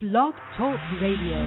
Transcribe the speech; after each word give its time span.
Blog 0.00 0.32
Talk 0.56 0.80
Radio. 0.98 1.46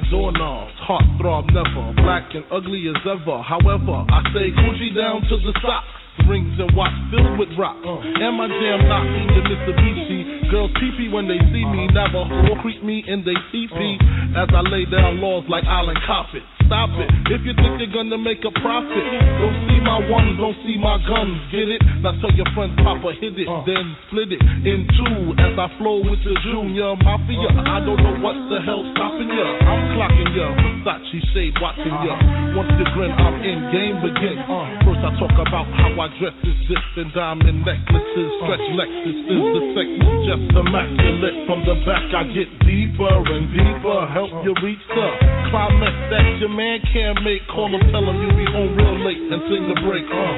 Like 0.00 0.10
doorknobs. 0.10 0.72
Heart 0.80 1.04
throb 1.20 1.44
never, 1.52 1.92
black 2.00 2.32
and 2.32 2.44
ugly 2.50 2.88
as 2.88 2.96
ever. 3.04 3.42
However, 3.44 4.08
I 4.08 4.24
say 4.32 4.48
Coogi 4.48 4.96
down 4.96 5.20
to 5.28 5.36
the 5.36 5.52
socks. 5.60 5.88
Rings 6.28 6.56
and 6.56 6.72
watch 6.76 6.92
filled 7.10 7.38
with 7.38 7.48
rock. 7.58 7.76
Uh, 7.84 8.00
and 8.00 8.36
my 8.36 8.48
jam 8.48 8.88
knocking 8.88 9.28
the 9.28 9.42
Mitsubishi. 9.44 10.50
Girls 10.50 10.70
pee 10.80 11.08
when 11.12 11.28
they 11.28 11.38
see 11.52 11.64
me. 11.64 11.88
Navajo 11.92 12.60
creep 12.62 12.82
me 12.82 13.04
in 13.06 13.24
they 13.24 13.36
teepee. 13.52 13.98
As 14.36 14.48
I 14.52 14.60
lay 14.72 14.84
down 14.84 15.20
laws 15.20 15.44
like 15.48 15.64
Island 15.64 15.98
Coppet. 16.08 16.44
Stop 16.70 16.94
it. 17.02 17.10
If 17.34 17.42
you 17.42 17.50
think 17.58 17.82
you're 17.82 17.90
gonna 17.90 18.14
make 18.14 18.46
a 18.46 18.54
profit, 18.62 19.06
don't 19.42 19.58
see 19.66 19.82
my 19.82 19.98
ones, 20.06 20.38
don't 20.38 20.54
see 20.62 20.78
my 20.78 21.02
guns. 21.02 21.34
Get 21.50 21.66
it? 21.66 21.82
Now 21.98 22.14
tell 22.22 22.30
your 22.30 22.46
friends, 22.54 22.78
Papa 22.78 23.10
hit 23.18 23.34
it, 23.34 23.50
uh. 23.50 23.66
then 23.66 23.90
split 24.06 24.30
it 24.30 24.38
in 24.38 24.86
two. 24.86 25.34
As 25.34 25.58
I 25.58 25.66
flow 25.82 25.98
with 25.98 26.22
the 26.22 26.30
Junior 26.46 26.94
Mafia, 27.02 27.50
I 27.66 27.82
don't 27.82 27.98
know 27.98 28.22
what 28.22 28.38
the 28.46 28.62
hell 28.62 28.86
stopping 28.94 29.34
ya. 29.34 29.46
I'm 29.66 29.82
clocking 29.98 30.30
ya, 30.30 30.46
Versace 30.86 31.18
shade 31.34 31.58
watching 31.58 31.90
ya. 32.06 32.14
Uh. 32.14 32.62
Once 32.62 32.70
you 32.78 32.86
grin, 32.94 33.18
I'm 33.18 33.42
in 33.42 33.58
game 33.74 33.98
begin. 34.06 34.38
Uh. 34.46 34.86
First 34.86 35.02
I 35.02 35.10
talk 35.18 35.34
about 35.42 35.66
how 35.74 35.90
I 35.90 36.06
dress 36.22 36.38
is 36.46 36.54
this 36.70 36.86
and 37.02 37.10
diamond 37.10 37.66
necklaces, 37.66 38.30
stretch 38.46 38.66
Lexus 38.78 39.18
is 39.26 39.42
the 39.58 39.62
sex 39.74 39.88
is 39.90 40.18
just 40.22 40.46
immaculate. 40.54 41.50
From 41.50 41.66
the 41.66 41.82
back 41.82 42.06
I 42.14 42.30
get 42.30 42.46
deeper 42.62 43.10
and 43.10 43.50
deeper, 43.58 44.06
help 44.14 44.30
you 44.46 44.54
reach 44.62 44.86
the 44.86 45.39
climax 45.50 45.94
that 46.10 46.38
your 46.38 46.48
man 46.48 46.78
can't 46.92 47.18
make. 47.22 47.42
Call 47.48 47.68
him, 47.68 47.82
tell 47.90 48.06
him 48.06 48.22
you 48.22 48.30
be 48.38 48.46
home 48.50 48.76
real 48.78 48.98
late 49.04 49.18
and 49.18 49.42
sing 49.50 49.66
the 49.66 49.74
break. 49.82 50.06
Uh. 50.06 50.34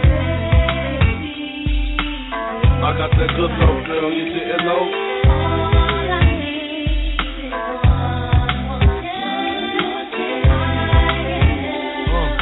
I 2.83 2.97
got 2.97 3.11
that 3.13 3.31
good 3.37 3.53
love, 3.61 3.87
girl, 3.87 4.11
you 4.11 4.25
didn't 4.33 4.65
know. 4.65 4.83
Uh. 12.09 12.33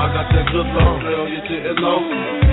I 0.00 0.06
got 0.14 0.26
that 0.32 0.46
good 0.52 0.66
love, 0.66 1.00
girl, 1.02 1.28
you 1.28 1.42
didn't 1.42 1.76
know. 1.82 2.49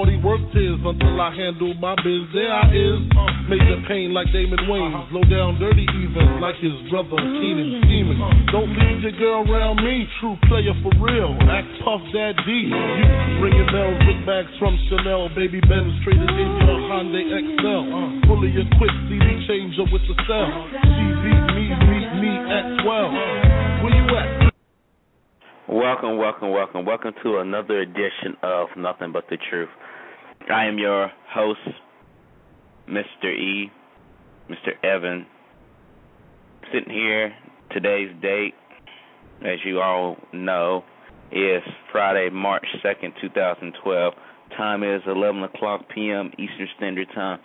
40 0.00 0.16
work 0.24 0.40
tears 0.56 0.80
until 0.80 1.20
I 1.20 1.28
handle 1.36 1.76
my 1.76 1.92
biz. 2.00 2.24
There 2.32 2.48
I 2.48 2.72
is, 2.72 3.04
uh, 3.12 3.52
major 3.52 3.84
pain 3.84 4.16
like 4.16 4.32
Damon 4.32 4.64
Wayans. 4.64 4.96
Uh-huh. 4.96 5.12
Low 5.12 5.24
down, 5.28 5.60
dirty 5.60 5.84
even 6.00 6.40
like 6.40 6.56
his 6.56 6.72
brother 6.88 7.20
Keenan 7.20 7.84
Steaming. 7.84 8.16
Don't 8.48 8.72
leave 8.80 9.04
your 9.04 9.12
girl 9.20 9.44
around 9.44 9.84
me, 9.84 10.08
true 10.16 10.40
player 10.48 10.72
for 10.80 10.88
real. 11.04 11.36
Act 11.52 11.68
Puff 11.84 12.00
that 12.16 12.32
D. 12.48 12.72
You 12.72 13.44
ringing 13.44 13.68
bells 13.68 14.00
with 14.08 14.24
bags 14.24 14.48
from 14.56 14.72
Chanel. 14.88 15.28
Baby 15.36 15.60
Benz 15.68 15.92
traded 16.00 16.32
in 16.32 16.48
your 16.64 16.80
Hyundai 16.88 17.36
Excel. 17.36 17.84
Uh, 17.92 18.24
fully 18.24 18.56
equipped 18.56 19.00
CD 19.04 19.20
changer 19.44 19.84
with 19.92 20.00
the 20.08 20.16
cell. 20.24 20.48
She 20.80 21.04
beat 21.28 21.44
me, 21.60 21.64
beat 21.76 22.10
me 22.24 22.32
at 22.48 22.64
12. 22.88 23.84
Where 23.84 23.92
you 23.92 24.06
at? 24.16 24.48
Welcome, 25.68 26.16
welcome, 26.16 26.50
welcome, 26.50 26.84
welcome 26.84 27.12
to 27.22 27.38
another 27.38 27.78
edition 27.84 28.34
of 28.42 28.68
Nothing 28.76 29.12
But 29.12 29.28
the 29.28 29.36
Truth. 29.36 29.68
I 30.50 30.66
am 30.66 30.78
your 30.78 31.12
host, 31.32 31.60
Mr. 32.88 33.26
E, 33.26 33.70
Mr. 34.48 34.72
Evan. 34.82 35.26
Sitting 36.72 36.92
here, 36.92 37.32
today's 37.70 38.10
date, 38.20 38.54
as 39.42 39.58
you 39.64 39.80
all 39.80 40.16
know, 40.32 40.82
is 41.30 41.62
Friday, 41.92 42.30
March 42.30 42.66
2nd, 42.84 43.12
2012. 43.20 44.14
Time 44.56 44.82
is 44.82 45.02
11 45.06 45.44
o'clock 45.44 45.82
p.m. 45.94 46.32
Eastern 46.32 46.68
Standard 46.76 47.08
Time, 47.14 47.38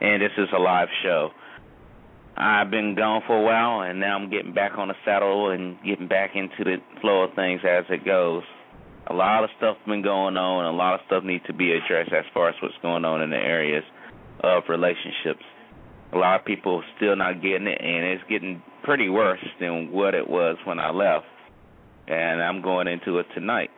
and 0.00 0.22
this 0.22 0.32
is 0.38 0.48
a 0.56 0.58
live 0.58 0.88
show. 1.02 1.30
I've 2.38 2.70
been 2.70 2.94
gone 2.94 3.22
for 3.26 3.38
a 3.38 3.42
while, 3.42 3.82
and 3.82 4.00
now 4.00 4.16
I'm 4.16 4.30
getting 4.30 4.54
back 4.54 4.78
on 4.78 4.88
the 4.88 4.94
saddle 5.04 5.50
and 5.50 5.76
getting 5.84 6.08
back 6.08 6.30
into 6.34 6.64
the 6.64 6.76
flow 7.02 7.24
of 7.24 7.34
things 7.34 7.60
as 7.68 7.84
it 7.90 8.04
goes. 8.04 8.44
A 9.08 9.14
lot 9.14 9.44
of 9.44 9.50
stuff 9.56 9.76
been 9.86 10.02
going 10.02 10.36
on, 10.36 10.64
a 10.64 10.76
lot 10.76 10.94
of 10.94 11.00
stuff 11.06 11.22
needs 11.22 11.44
to 11.46 11.52
be 11.52 11.72
addressed 11.72 12.12
as 12.12 12.24
far 12.34 12.48
as 12.48 12.54
what's 12.60 12.74
going 12.82 13.04
on 13.04 13.22
in 13.22 13.30
the 13.30 13.36
areas 13.36 13.84
of 14.42 14.64
relationships. 14.68 15.44
A 16.12 16.18
lot 16.18 16.40
of 16.40 16.46
people 16.46 16.82
still 16.96 17.14
not 17.16 17.42
getting 17.42 17.66
it, 17.66 17.80
and 17.80 18.04
it's 18.04 18.24
getting 18.28 18.62
pretty 18.82 19.08
worse 19.08 19.44
than 19.60 19.92
what 19.92 20.14
it 20.14 20.28
was 20.28 20.56
when 20.64 20.78
I 20.78 20.90
left. 20.90 21.26
And 22.08 22.42
I'm 22.42 22.62
going 22.62 22.88
into 22.88 23.18
it 23.18 23.26
tonight. 23.34 23.70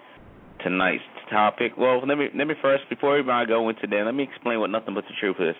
Tonight's 0.62 1.02
topic. 1.30 1.72
Well, 1.76 2.00
let 2.06 2.18
me 2.18 2.28
let 2.34 2.46
me 2.46 2.54
first 2.60 2.84
before 2.90 3.18
I 3.18 3.44
go 3.44 3.68
into 3.68 3.86
that, 3.86 4.02
let 4.04 4.14
me 4.14 4.24
explain 4.24 4.60
what 4.60 4.70
nothing 4.70 4.94
but 4.94 5.04
the 5.04 5.14
truth 5.20 5.36
is. 5.40 5.54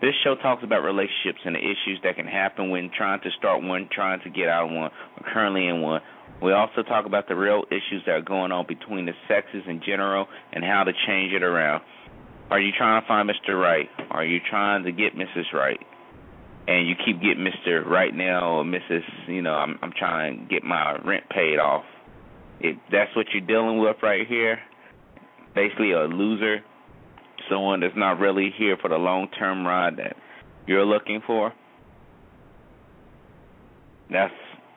This 0.00 0.14
show 0.24 0.34
talks 0.34 0.64
about 0.64 0.82
relationships 0.82 1.44
and 1.44 1.54
the 1.54 1.60
issues 1.60 2.00
that 2.04 2.16
can 2.16 2.26
happen 2.26 2.70
when 2.70 2.90
trying 2.96 3.20
to 3.20 3.30
start 3.38 3.62
one, 3.62 3.88
trying 3.92 4.20
to 4.22 4.30
get 4.30 4.48
out 4.48 4.70
of 4.70 4.70
one, 4.70 4.90
or 4.90 5.32
currently 5.32 5.66
in 5.66 5.82
one. 5.82 6.00
We 6.42 6.52
also 6.52 6.82
talk 6.82 7.06
about 7.06 7.28
the 7.28 7.36
real 7.36 7.64
issues 7.70 8.02
that 8.06 8.12
are 8.12 8.22
going 8.22 8.50
on 8.50 8.66
between 8.66 9.06
the 9.06 9.12
sexes 9.28 9.62
in 9.68 9.82
general 9.84 10.26
and 10.52 10.64
how 10.64 10.84
to 10.84 10.92
change 11.06 11.32
it 11.32 11.42
around. 11.42 11.82
Are 12.50 12.60
you 12.60 12.72
trying 12.76 13.00
to 13.00 13.06
find 13.06 13.28
Mr. 13.28 13.60
Right? 13.60 13.88
Are 14.10 14.24
you 14.24 14.38
trying 14.48 14.84
to 14.84 14.92
get 14.92 15.14
Mrs. 15.14 15.52
Right? 15.52 15.78
And 16.66 16.88
you 16.88 16.94
keep 17.04 17.20
getting 17.20 17.44
Mr. 17.44 17.84
Right 17.84 18.14
now 18.14 18.58
or 18.58 18.64
Mrs. 18.64 19.02
You 19.28 19.42
know, 19.42 19.52
I'm 19.52 19.78
I'm 19.82 19.92
trying 19.96 20.40
to 20.40 20.54
get 20.54 20.64
my 20.64 20.96
rent 21.04 21.24
paid 21.28 21.58
off. 21.58 21.84
If 22.60 22.76
that's 22.90 23.14
what 23.14 23.26
you're 23.32 23.46
dealing 23.46 23.78
with 23.78 23.96
right 24.02 24.26
here, 24.26 24.58
basically 25.54 25.92
a 25.92 26.04
loser 26.04 26.60
someone 27.48 27.80
that's 27.80 27.96
not 27.96 28.18
really 28.18 28.50
here 28.56 28.76
for 28.80 28.88
the 28.88 28.96
long 28.96 29.28
term 29.38 29.66
ride 29.66 29.96
that 29.96 30.16
you're 30.66 30.84
looking 30.84 31.20
for, 31.26 31.52
that's 34.10 34.32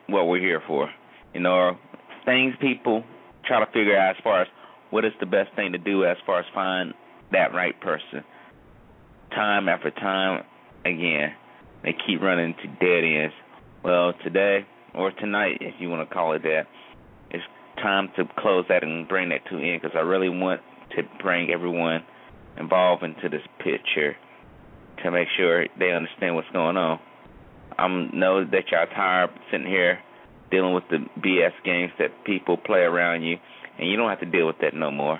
what 0.08 0.26
we're 0.26 0.40
here 0.40 0.62
for. 0.66 0.88
You 1.34 1.40
know, 1.40 1.76
things 2.24 2.54
people 2.60 3.04
try 3.44 3.58
to 3.58 3.66
figure 3.66 3.96
out 3.96 4.16
as 4.16 4.22
far 4.22 4.42
as 4.42 4.48
what 4.90 5.04
is 5.04 5.12
the 5.18 5.26
best 5.26 5.52
thing 5.56 5.72
to 5.72 5.78
do 5.78 6.04
as 6.04 6.16
far 6.24 6.38
as 6.38 6.46
find 6.54 6.94
that 7.32 7.52
right 7.52 7.78
person. 7.80 8.24
Time 9.34 9.68
after 9.68 9.90
time 9.90 10.44
again, 10.84 11.34
they 11.82 11.94
keep 12.06 12.22
running 12.22 12.54
to 12.54 12.68
dead 12.68 13.04
ends. 13.04 13.34
Well, 13.82 14.14
today 14.22 14.64
or 14.94 15.10
tonight, 15.10 15.58
if 15.60 15.74
you 15.80 15.90
want 15.90 16.08
to 16.08 16.14
call 16.14 16.32
it 16.34 16.42
that, 16.42 16.68
it's 17.30 17.44
time 17.82 18.10
to 18.16 18.24
close 18.38 18.64
that 18.68 18.84
and 18.84 19.08
bring 19.08 19.30
that 19.30 19.44
to 19.50 19.58
end 19.58 19.82
because 19.82 19.96
I 19.96 20.02
really 20.02 20.28
want 20.28 20.60
to 20.96 21.02
bring 21.20 21.50
everyone 21.50 22.04
involved 22.56 23.02
into 23.02 23.28
this 23.28 23.42
picture 23.58 24.16
to 25.02 25.10
make 25.10 25.26
sure 25.36 25.66
they 25.78 25.90
understand 25.90 26.36
what's 26.36 26.48
going 26.52 26.76
on. 26.76 27.00
I 27.76 27.88
know 27.88 28.44
that 28.44 28.70
y'all 28.70 28.86
tired 28.86 29.30
sitting 29.50 29.66
here 29.66 29.98
dealing 30.54 30.72
with 30.72 30.84
the 30.88 30.98
BS 31.20 31.52
games 31.64 31.90
that 31.98 32.24
people 32.24 32.56
play 32.56 32.80
around 32.80 33.22
you, 33.22 33.36
and 33.76 33.90
you 33.90 33.96
don't 33.96 34.08
have 34.08 34.20
to 34.20 34.26
deal 34.26 34.46
with 34.46 34.58
that 34.60 34.72
no 34.72 34.92
more. 34.92 35.18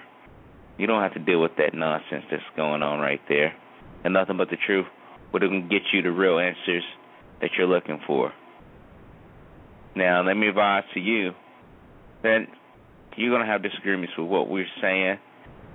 You 0.79 0.87
don't 0.87 1.03
have 1.03 1.15
to 1.15 1.19
deal 1.19 1.41
with 1.41 1.57
that 1.59 1.75
nonsense 1.75 2.25
that's 2.31 2.43
going 2.57 2.83
on 2.83 3.01
right 3.01 3.21
there. 3.29 3.53
And 4.05 4.15
nothing 4.15 4.37
but 4.37 4.49
the 4.51 4.57
truth 4.65 4.87
will 5.33 5.41
get 5.41 5.83
you 5.93 6.03
the 6.03 6.13
real 6.13 6.39
answers 6.39 6.85
that 7.41 7.51
you're 7.59 7.67
looking 7.67 8.01
for. 8.07 8.33
Now, 9.97 10.23
let 10.23 10.35
me 10.35 10.49
advise 10.49 10.85
to 10.95 11.01
you 11.01 11.33
that 12.23 12.47
you're 13.17 13.31
going 13.31 13.45
to 13.45 13.51
have 13.51 13.63
disagreements 13.63 14.13
with 14.17 14.29
what 14.29 14.49
we're 14.49 14.67
saying 14.81 15.19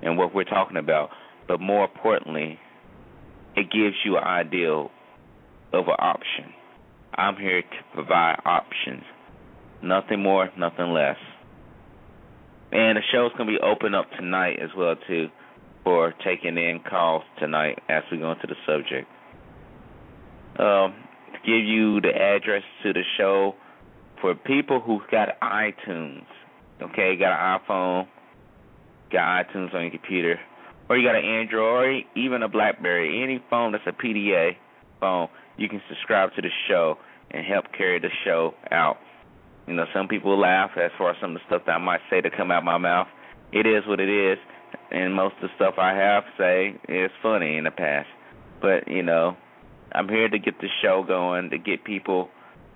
and 0.02 0.18
what 0.18 0.34
we're 0.34 0.46
talking 0.46 0.78
about. 0.78 1.10
But 1.48 1.60
more 1.60 1.84
importantly, 1.84 2.60
it 3.56 3.70
gives 3.72 3.96
you 4.06 4.18
an 4.18 4.24
idea 4.24 4.72
of 4.72 4.90
an 5.74 5.96
option. 6.00 6.54
I'm 7.14 7.36
here 7.36 7.62
to 7.62 7.78
provide 7.94 8.42
options. 8.46 9.04
Nothing 9.82 10.22
more, 10.22 10.50
nothing 10.58 10.92
less. 10.92 11.18
And 12.72 12.98
the 12.98 13.02
show's 13.12 13.32
gonna 13.38 13.50
be 13.50 13.60
open 13.60 13.96
up 13.96 14.12
tonight 14.12 14.60
as 14.62 14.70
well 14.76 14.96
too 15.08 15.30
for 15.84 16.14
taking 16.24 16.58
in 16.58 16.82
calls 16.88 17.24
tonight 17.40 17.80
as 17.90 18.04
we 18.12 18.18
go 18.18 18.32
into 18.32 18.48
the 18.48 18.56
subject. 18.66 19.08
Um, 20.60 20.94
to 21.34 21.40
give 21.46 21.66
you 21.66 22.02
the 22.02 22.10
address 22.10 22.64
to 22.84 22.94
the 22.94 23.04
show 23.18 23.56
for 24.22 24.36
people 24.36 24.82
who've 24.82 25.08
got 25.10 25.40
iTunes, 25.42 26.26
okay, 26.82 27.16
got 27.16 27.32
an 27.32 27.60
iPhone, 27.60 28.08
got 29.12 29.48
iTunes 29.48 29.74
on 29.74 29.84
your 29.84 29.92
computer, 29.92 30.40
or 30.90 30.98
you 30.98 31.08
got 31.08 31.16
an 31.16 31.26
Android, 31.26 32.04
even 32.16 32.44
a 32.44 32.50
BlackBerry, 32.50 33.24
any 33.24 33.42
phone 33.50 33.72
that's 33.72 33.88
a 33.88 33.92
PDA 33.92 34.58
phone, 35.00 35.30
you 35.58 35.70
can 35.70 35.82
subscribe 35.88 36.34
to 36.36 36.42
the 36.42 36.50
show 36.68 36.98
and 37.32 37.46
help 37.46 37.66
carry 37.78 38.00
the 38.00 38.10
show 38.26 38.54
out. 38.72 38.98
You 39.70 39.76
know, 39.76 39.86
some 39.94 40.08
people 40.08 40.36
laugh 40.36 40.72
as 40.78 40.90
far 40.98 41.12
as 41.12 41.18
some 41.22 41.36
of 41.36 41.42
the 41.42 41.46
stuff 41.46 41.62
that 41.68 41.74
I 41.74 41.78
might 41.78 42.02
say 42.10 42.22
to 42.22 42.32
come 42.32 42.50
out 42.50 42.64
my 42.64 42.80
mouth. 42.80 43.08
It 43.52 43.68
is 43.68 43.86
what 43.86 44.00
it 44.00 44.10
is, 44.10 44.40
and 44.90 45.14
most 45.14 45.36
of 45.36 45.42
the 45.44 45.50
stuff 45.58 45.76
I 45.78 45.94
have 45.94 46.24
say 46.40 46.74
is 46.90 47.12
funny 47.22 47.56
in 47.56 47.66
the 47.66 47.72
past. 47.72 48.08
But 48.64 48.88
you 48.88 49.04
know, 49.04 49.38
I'm 49.92 50.10
here 50.10 50.28
to 50.28 50.40
get 50.40 50.60
the 50.60 50.70
show 50.82 51.04
going, 51.08 51.52
to 51.52 51.60
get 51.60 51.84
people 51.84 52.30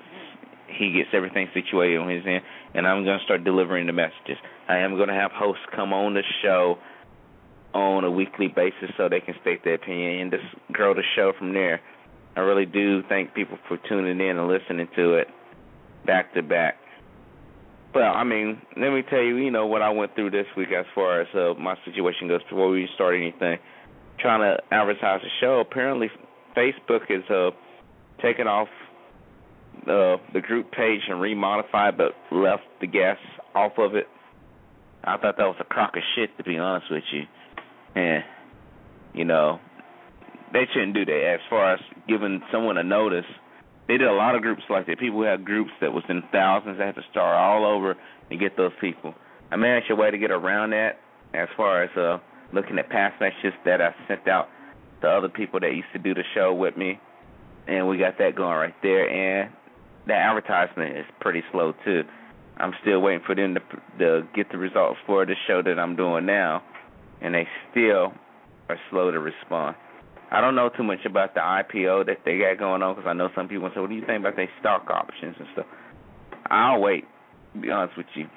he 0.67 0.93
gets 0.93 1.11
everything 1.13 1.49
situated 1.53 1.99
on 1.99 2.09
his 2.09 2.25
end, 2.27 2.43
and 2.75 2.87
I'm 2.87 3.05
gonna 3.05 3.23
start 3.25 3.45
delivering 3.45 3.87
the 3.87 3.93
messages. 3.93 4.39
I 4.69 4.79
am 4.79 4.97
gonna 4.97 5.15
have 5.15 5.33
hosts 5.33 5.65
come 5.75 5.93
on 5.93 6.15
the 6.15 6.23
show 6.43 6.79
on 7.75 8.05
a 8.05 8.11
weekly 8.11 8.49
basis 8.49 8.91
so 8.97 9.09
they 9.09 9.21
can 9.21 9.35
state 9.41 9.63
their 9.65 9.75
opinion 9.75 10.21
and 10.21 10.31
just 10.31 10.45
grow 10.73 10.95
the 10.95 11.03
show 11.15 11.33
from 11.39 11.53
there. 11.53 11.81
I 12.37 12.41
really 12.41 12.67
do 12.67 13.03
thank 13.09 13.35
people 13.35 13.59
for 13.69 13.77
tuning 13.89 14.21
in 14.21 14.39
and 14.39 14.49
listening 14.49 14.89
to 14.97 15.15
it 15.15 15.29
back 16.07 16.33
to 16.35 16.43
back. 16.43 16.77
But 17.93 18.03
I 18.03 18.25
mean, 18.25 18.63
let 18.77 18.93
me 18.93 19.03
tell 19.09 19.21
you, 19.21 19.37
you 19.37 19.51
know 19.51 19.67
what 19.67 19.83
I 19.83 19.91
went 19.91 20.15
through 20.15 20.31
this 20.31 20.47
week 20.57 20.69
as 20.77 20.87
far 20.95 21.21
as 21.21 21.29
uh, 21.35 21.55
my 21.59 21.77
situation 21.85 22.29
goes 22.29 22.43
before 22.45 22.71
we 22.71 22.89
start 22.95 23.17
anything. 23.17 23.59
Trying 24.21 24.41
to 24.41 24.63
advertise 24.73 25.21
the 25.23 25.29
show. 25.41 25.61
Apparently, 25.61 26.09
Facebook 26.57 27.11
is 27.11 27.29
uh 27.31 27.51
taking 28.23 28.47
off 28.47 28.69
uh, 29.83 30.19
the 30.33 30.41
group 30.43 30.71
page 30.73 31.01
and 31.09 31.19
remodified, 31.21 31.97
but 31.97 32.13
left 32.31 32.63
the 32.81 32.87
guests 32.87 33.25
off 33.55 33.73
of 33.79 33.95
it. 33.95 34.07
I 35.03 35.17
thought 35.17 35.39
that 35.39 35.47
was 35.47 35.57
a 35.59 35.65
crock 35.65 35.97
of 35.97 36.03
shit, 36.15 36.37
to 36.37 36.45
be 36.45 36.59
honest 36.59 36.91
with 36.91 37.05
you. 37.13 37.23
And 37.95 38.23
you 39.15 39.25
know, 39.25 39.59
they 40.53 40.67
shouldn't 40.73 40.95
do 40.95 41.05
that. 41.05 41.35
As 41.35 41.41
far 41.49 41.75
as 41.75 41.81
giving 42.09 42.43
someone 42.53 42.77
a 42.77 42.83
notice, 42.83 43.27
they 43.89 43.97
did 43.97 44.09
a 44.09 44.13
lot 44.13 44.35
of 44.35 44.43
groups 44.43 44.63
like 44.69 44.87
that. 44.87 44.99
People 44.99 45.23
had 45.25 45.45
groups 45.45 45.71
that 45.81 45.93
was 45.93 46.05
in 46.09 46.23
thousands. 46.33 46.79
They 46.79 46.87
had 46.87 46.95
to 46.97 47.05
start 47.11 47.37
all 47.37 47.65
over 47.65 47.97
and 48.31 48.41
get 48.41 48.57
those 48.57 48.73
people. 48.81 49.15
I 49.51 49.57
managed 49.57 49.91
a 49.91 49.97
way 49.97 50.11
to 50.11 50.19
get 50.19 50.31
around 50.31 50.71
that. 50.71 50.99
As 51.33 51.49
far 51.57 51.85
as 51.85 51.97
uh 51.97 52.19
looking 52.53 52.79
at 52.79 52.89
past 52.89 53.21
messages 53.21 53.53
that 53.65 53.81
I 53.81 53.95
sent 54.09 54.27
out 54.27 54.49
to 55.03 55.09
other 55.09 55.29
people 55.29 55.61
that 55.61 55.73
used 55.73 55.93
to 55.93 55.99
do 55.99 56.13
the 56.15 56.25
show 56.35 56.53
with 56.53 56.77
me, 56.77 56.99
and 57.69 57.89
we 57.89 57.99
got 57.99 58.19
that 58.19 58.35
going 58.35 58.57
right 58.57 58.75
there. 58.83 59.09
And 59.09 59.53
the 60.07 60.15
advertisement 60.15 60.97
is 60.97 61.05
pretty 61.21 61.43
slow 61.53 61.73
too. 61.85 62.03
I'm 62.57 62.75
still 62.83 63.01
waiting 63.01 63.23
for 63.25 63.35
them 63.35 63.55
to 63.55 63.61
to 63.99 64.29
get 64.35 64.51
the 64.51 64.59
results 64.59 64.99
for 65.07 65.25
the 65.25 65.35
show 65.47 65.63
that 65.63 65.79
I'm 65.79 65.95
doing 65.95 66.27
now 66.27 66.63
and 67.21 67.35
they 67.35 67.47
still 67.71 68.13
are 68.69 68.79
slow 68.91 69.11
to 69.11 69.19
respond. 69.19 69.77
I 70.31 70.41
don't 70.41 70.55
know 70.55 70.69
too 70.69 70.85
much 70.85 71.05
about 71.05 71.35
the 71.35 71.41
IPO 71.41 72.07
that 72.07 72.19
they 72.25 72.39
got 72.39 72.59
going 72.59 72.83
on 72.83 72.95
because 72.95 73.09
I 73.09 73.15
know 73.15 73.31
some 73.35 73.49
people 73.49 73.71
say, 73.75 73.81
"What 73.81 73.91
do 73.91 73.97
you 73.97 74.05
think 74.07 74.21
about 74.21 74.37
their 74.37 74.49
stock 74.61 74.89
options 74.89 75.37
and 75.39 75.49
stuff?" 75.53 75.67
I'll 76.51 76.81
wait. 76.81 77.05
To 77.55 77.61
be 77.61 77.71
honest 77.71 77.97
with 77.97 78.07
you, 78.15 78.29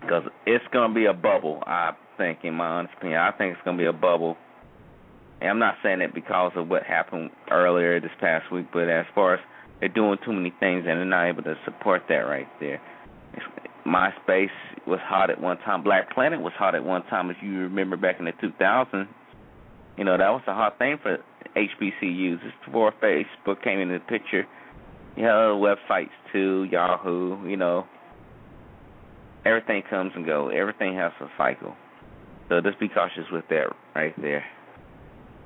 because 0.00 0.24
it's 0.44 0.66
gonna 0.72 0.92
be 0.92 1.06
a 1.06 1.12
bubble. 1.12 1.62
I 1.66 1.92
think, 2.16 2.40
in 2.42 2.54
my 2.54 2.66
honest 2.66 2.94
opinion, 2.94 3.20
I 3.20 3.30
think 3.30 3.54
it's 3.54 3.64
gonna 3.64 3.78
be 3.78 3.86
a 3.86 3.92
bubble. 3.92 4.36
And 5.40 5.50
I'm 5.50 5.58
not 5.60 5.76
saying 5.84 6.00
it 6.00 6.12
because 6.12 6.52
of 6.56 6.68
what 6.68 6.82
happened 6.82 7.30
earlier 7.50 8.00
this 8.00 8.10
past 8.18 8.50
week, 8.50 8.66
but 8.72 8.88
as 8.88 9.06
far 9.14 9.34
as 9.34 9.40
they're 9.78 9.88
doing 9.88 10.18
too 10.24 10.32
many 10.32 10.50
things 10.58 10.84
and 10.86 10.98
they're 10.98 11.04
not 11.04 11.26
able 11.28 11.44
to 11.44 11.56
support 11.64 12.02
that 12.08 12.26
right 12.26 12.48
there. 12.58 12.80
It's, 13.34 13.46
MySpace 13.86 14.50
was 14.86 14.98
hot 15.00 15.30
at 15.30 15.40
one 15.40 15.58
time. 15.58 15.82
Black 15.82 16.12
Planet 16.12 16.40
was 16.40 16.52
hot 16.54 16.74
at 16.74 16.84
one 16.84 17.04
time. 17.04 17.30
If 17.30 17.36
you 17.40 17.60
remember 17.60 17.96
back 17.96 18.18
in 18.18 18.24
the 18.24 18.32
2000s, 18.32 19.06
you 19.98 20.04
know 20.04 20.16
that 20.16 20.30
was 20.30 20.42
a 20.46 20.54
hot 20.54 20.78
thing 20.78 20.96
for 21.02 21.18
HBCUs. 21.56 22.42
Just 22.42 22.54
before 22.64 22.92
Facebook 23.02 23.62
came 23.62 23.80
into 23.80 23.94
the 23.94 24.04
picture, 24.04 24.46
you 25.16 25.24
had 25.24 25.32
other 25.32 25.54
websites 25.54 26.10
too, 26.32 26.66
Yahoo. 26.70 27.46
You 27.48 27.56
know, 27.56 27.86
everything 29.44 29.82
comes 29.90 30.12
and 30.14 30.24
goes. 30.24 30.52
Everything 30.56 30.94
has 30.94 31.12
a 31.20 31.26
cycle. 31.36 31.74
So 32.48 32.60
just 32.60 32.80
be 32.80 32.88
cautious 32.88 33.24
with 33.30 33.44
that 33.50 33.66
right 33.94 34.14
there. 34.20 34.44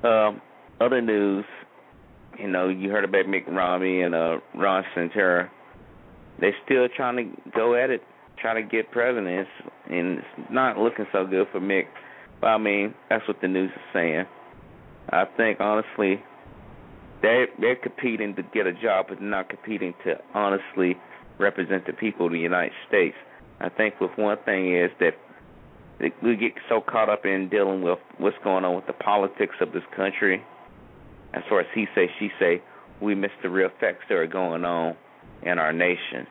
Um, 0.03 0.41
other 0.79 1.01
news, 1.01 1.45
you 2.39 2.47
know, 2.47 2.69
you 2.69 2.89
heard 2.89 3.03
about 3.03 3.27
Mitt 3.27 3.43
Romney 3.47 4.01
and 4.01 4.15
uh, 4.15 4.37
Ron 4.55 4.83
Santerra. 4.95 5.49
They're 6.39 6.55
still 6.65 6.87
trying 6.95 7.17
to 7.17 7.51
go 7.51 7.75
at 7.75 7.89
it 7.89 8.01
try 8.43 8.53
to 8.53 8.67
get 8.67 8.91
presidents, 8.91 9.49
and 9.89 10.19
it's 10.19 10.51
not 10.51 10.77
looking 10.77 11.05
so 11.11 11.25
good 11.25 11.47
for 11.51 11.59
Mitt. 11.59 11.85
But 12.41 12.47
I 12.47 12.57
mean, 12.57 12.93
that's 13.09 13.27
what 13.27 13.41
the 13.41 13.47
news 13.47 13.71
is 13.71 13.81
saying. 13.93 14.25
I 15.09 15.25
think 15.25 15.59
honestly, 15.59 16.23
they 17.21 17.45
they're 17.59 17.75
competing 17.75 18.35
to 18.35 18.43
get 18.43 18.67
a 18.67 18.73
job, 18.73 19.07
but 19.09 19.21
not 19.21 19.49
competing 19.49 19.93
to 20.05 20.19
honestly 20.33 20.97
represent 21.39 21.85
the 21.85 21.93
people 21.93 22.27
of 22.27 22.31
the 22.31 22.39
United 22.39 22.73
States. 22.87 23.15
I 23.59 23.69
think 23.69 23.99
with 23.99 24.11
one 24.17 24.37
thing 24.45 24.75
is 24.75 24.91
that 24.99 25.15
we 26.21 26.35
get 26.35 26.53
so 26.67 26.81
caught 26.81 27.09
up 27.09 27.25
in 27.25 27.49
dealing 27.49 27.81
with 27.81 27.99
what's 28.17 28.37
going 28.43 28.65
on 28.65 28.75
with 28.75 28.87
the 28.87 28.93
politics 28.93 29.55
of 29.61 29.71
this 29.71 29.83
country. 29.95 30.43
As 31.33 31.43
far 31.49 31.61
as 31.61 31.67
he 31.73 31.87
say, 31.95 32.09
she 32.19 32.29
say, 32.39 32.61
we 33.01 33.15
miss 33.15 33.31
the 33.41 33.49
real 33.49 33.69
facts 33.79 34.05
that 34.09 34.15
are 34.15 34.27
going 34.27 34.65
on 34.65 34.95
in 35.43 35.57
our 35.59 35.73
nation 35.73 36.27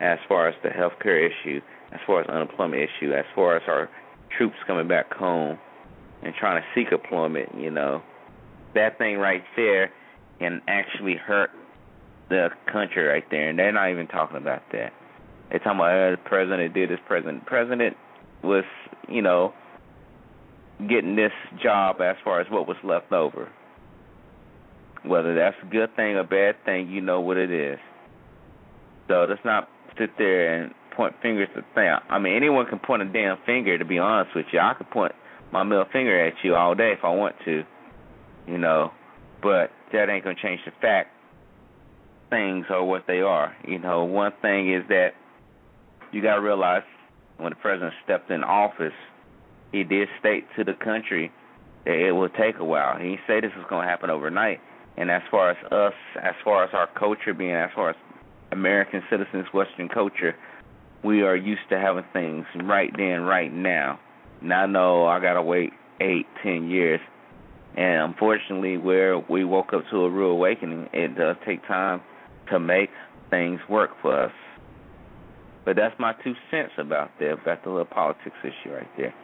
as 0.00 0.18
far 0.28 0.48
as 0.48 0.54
the 0.62 0.70
health 0.70 0.94
care 1.02 1.18
issue, 1.18 1.60
as 1.92 2.00
far 2.06 2.20
as 2.20 2.26
unemployment 2.28 2.82
issue, 2.82 3.12
as 3.12 3.24
far 3.34 3.56
as 3.56 3.62
our 3.68 3.88
troops 4.36 4.56
coming 4.66 4.88
back 4.88 5.12
home 5.12 5.58
and 6.24 6.34
trying 6.34 6.62
to 6.62 6.66
seek 6.74 6.92
employment, 6.92 7.50
you 7.58 7.70
know, 7.70 8.02
that 8.74 8.98
thing 8.98 9.18
right 9.18 9.44
there 9.56 9.90
can 10.38 10.60
actually 10.66 11.16
hurt 11.16 11.50
the 12.28 12.48
country 12.70 13.04
right 13.04 13.24
there, 13.30 13.48
and 13.50 13.58
they're 13.58 13.72
not 13.72 13.90
even 13.90 14.06
talking 14.06 14.36
about 14.36 14.62
that. 14.72 14.92
They're 15.50 15.58
talking 15.58 15.78
about 15.78 15.92
oh, 15.92 16.10
the 16.12 16.16
president 16.16 16.74
did 16.74 16.90
this. 16.90 16.98
President, 17.06 17.46
president 17.46 17.96
was, 18.42 18.64
you 19.08 19.22
know, 19.22 19.52
getting 20.88 21.16
this 21.16 21.32
job 21.62 22.00
as 22.00 22.16
far 22.24 22.40
as 22.40 22.50
what 22.50 22.66
was 22.66 22.76
left 22.82 23.12
over. 23.12 23.50
Whether 25.04 25.34
that's 25.34 25.56
a 25.62 25.66
good 25.66 25.94
thing 25.96 26.16
or 26.16 26.24
bad 26.24 26.56
thing, 26.64 26.88
you 26.88 27.00
know 27.00 27.20
what 27.20 27.36
it 27.36 27.50
is. 27.50 27.78
So 29.08 29.26
let's 29.28 29.44
not 29.44 29.68
sit 29.98 30.16
there 30.16 30.62
and 30.62 30.74
point 30.96 31.14
fingers 31.20 31.48
to 31.54 31.62
thing. 31.74 31.94
I 32.08 32.18
mean, 32.18 32.34
anyone 32.34 32.66
can 32.66 32.78
point 32.78 33.02
a 33.02 33.04
damn 33.04 33.36
finger. 33.44 33.76
To 33.76 33.84
be 33.84 33.98
honest 33.98 34.34
with 34.34 34.46
you, 34.50 34.60
I 34.60 34.72
could 34.74 34.90
point 34.90 35.12
my 35.54 35.62
middle 35.62 35.86
finger 35.92 36.26
at 36.26 36.34
you 36.42 36.56
all 36.56 36.74
day 36.74 36.92
if 36.92 37.04
I 37.04 37.14
want 37.14 37.36
to, 37.44 37.62
you 38.48 38.58
know. 38.58 38.90
But 39.40 39.70
that 39.92 40.10
ain't 40.10 40.24
gonna 40.24 40.34
change 40.34 40.60
the 40.64 40.72
fact 40.82 41.10
things 42.28 42.66
are 42.70 42.84
what 42.84 43.06
they 43.06 43.20
are. 43.20 43.56
You 43.66 43.78
know, 43.78 44.04
one 44.04 44.32
thing 44.42 44.74
is 44.74 44.82
that 44.88 45.14
you 46.10 46.20
gotta 46.20 46.40
realize 46.40 46.82
when 47.36 47.50
the 47.50 47.56
president 47.56 47.94
stepped 48.02 48.32
in 48.32 48.42
office, 48.42 48.92
he 49.70 49.84
did 49.84 50.08
state 50.18 50.44
to 50.56 50.64
the 50.64 50.74
country 50.74 51.30
that 51.84 51.94
it 51.94 52.12
will 52.12 52.28
take 52.30 52.58
a 52.58 52.64
while. 52.64 52.98
He 52.98 53.18
said 53.26 53.44
this 53.44 53.52
was 53.56 53.66
gonna 53.70 53.86
happen 53.86 54.10
overnight. 54.10 54.60
And 54.96 55.08
as 55.08 55.22
far 55.30 55.50
as 55.50 55.72
us, 55.72 55.94
as 56.20 56.34
far 56.42 56.64
as 56.64 56.70
our 56.72 56.88
culture 56.98 57.32
being, 57.32 57.54
as 57.54 57.70
far 57.76 57.90
as 57.90 57.96
American 58.50 59.04
citizens, 59.08 59.46
Western 59.52 59.88
culture, 59.88 60.34
we 61.04 61.22
are 61.22 61.36
used 61.36 61.68
to 61.68 61.78
having 61.78 62.04
things 62.12 62.44
right 62.56 62.92
then, 62.96 63.22
right 63.22 63.52
now. 63.52 64.00
Now, 64.44 64.66
know 64.66 65.06
I 65.06 65.20
gotta 65.20 65.42
wait 65.42 65.72
eight, 66.02 66.26
ten 66.42 66.68
years, 66.68 67.00
and 67.76 68.12
unfortunately, 68.12 68.76
where 68.76 69.18
we 69.18 69.42
woke 69.42 69.72
up 69.72 69.84
to 69.90 70.04
a 70.04 70.10
real 70.10 70.32
awakening, 70.32 70.90
it 70.92 71.16
does 71.16 71.36
take 71.46 71.66
time 71.66 72.02
to 72.50 72.60
make 72.60 72.90
things 73.30 73.58
work 73.70 73.90
for 74.02 74.24
us. 74.24 74.32
But 75.64 75.76
that's 75.76 75.98
my 75.98 76.12
two 76.22 76.34
cents 76.50 76.72
about 76.76 77.10
that, 77.20 77.32
about 77.32 77.64
the 77.64 77.70
little 77.70 77.86
politics 77.86 78.36
issue 78.42 78.74
right 78.74 78.90
there. 78.98 79.14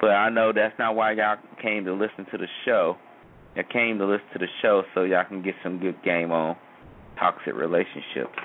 But 0.00 0.10
I 0.10 0.30
know 0.30 0.52
that's 0.54 0.78
not 0.78 0.94
why 0.94 1.12
y'all 1.12 1.36
came 1.60 1.84
to 1.86 1.92
listen 1.92 2.24
to 2.30 2.38
the 2.38 2.46
show. 2.64 2.96
I 3.56 3.64
came 3.64 3.98
to 3.98 4.06
listen 4.06 4.26
to 4.34 4.38
the 4.38 4.46
show 4.62 4.84
so 4.94 5.02
y'all 5.02 5.24
can 5.24 5.42
get 5.42 5.56
some 5.64 5.80
good 5.80 6.00
game 6.04 6.30
on 6.30 6.56
toxic 7.18 7.54
relationships. 7.56 8.38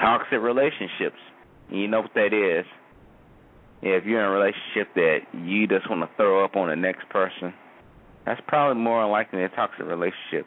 Toxic 0.00 0.40
relationships. 0.40 1.18
You 1.68 1.86
know 1.86 2.00
what 2.00 2.14
that 2.14 2.32
is. 2.32 2.64
If 3.80 4.04
you're 4.04 4.20
in 4.20 4.26
a 4.26 4.30
relationship 4.30 4.94
that 4.94 5.18
you 5.32 5.66
just 5.68 5.88
want 5.88 6.02
to 6.02 6.16
throw 6.16 6.44
up 6.44 6.56
on 6.56 6.68
the 6.68 6.76
next 6.76 7.08
person, 7.10 7.54
that's 8.26 8.40
probably 8.46 8.82
more 8.82 9.08
likely 9.08 9.44
a 9.44 9.48
toxic 9.48 9.86
relationship. 9.86 10.46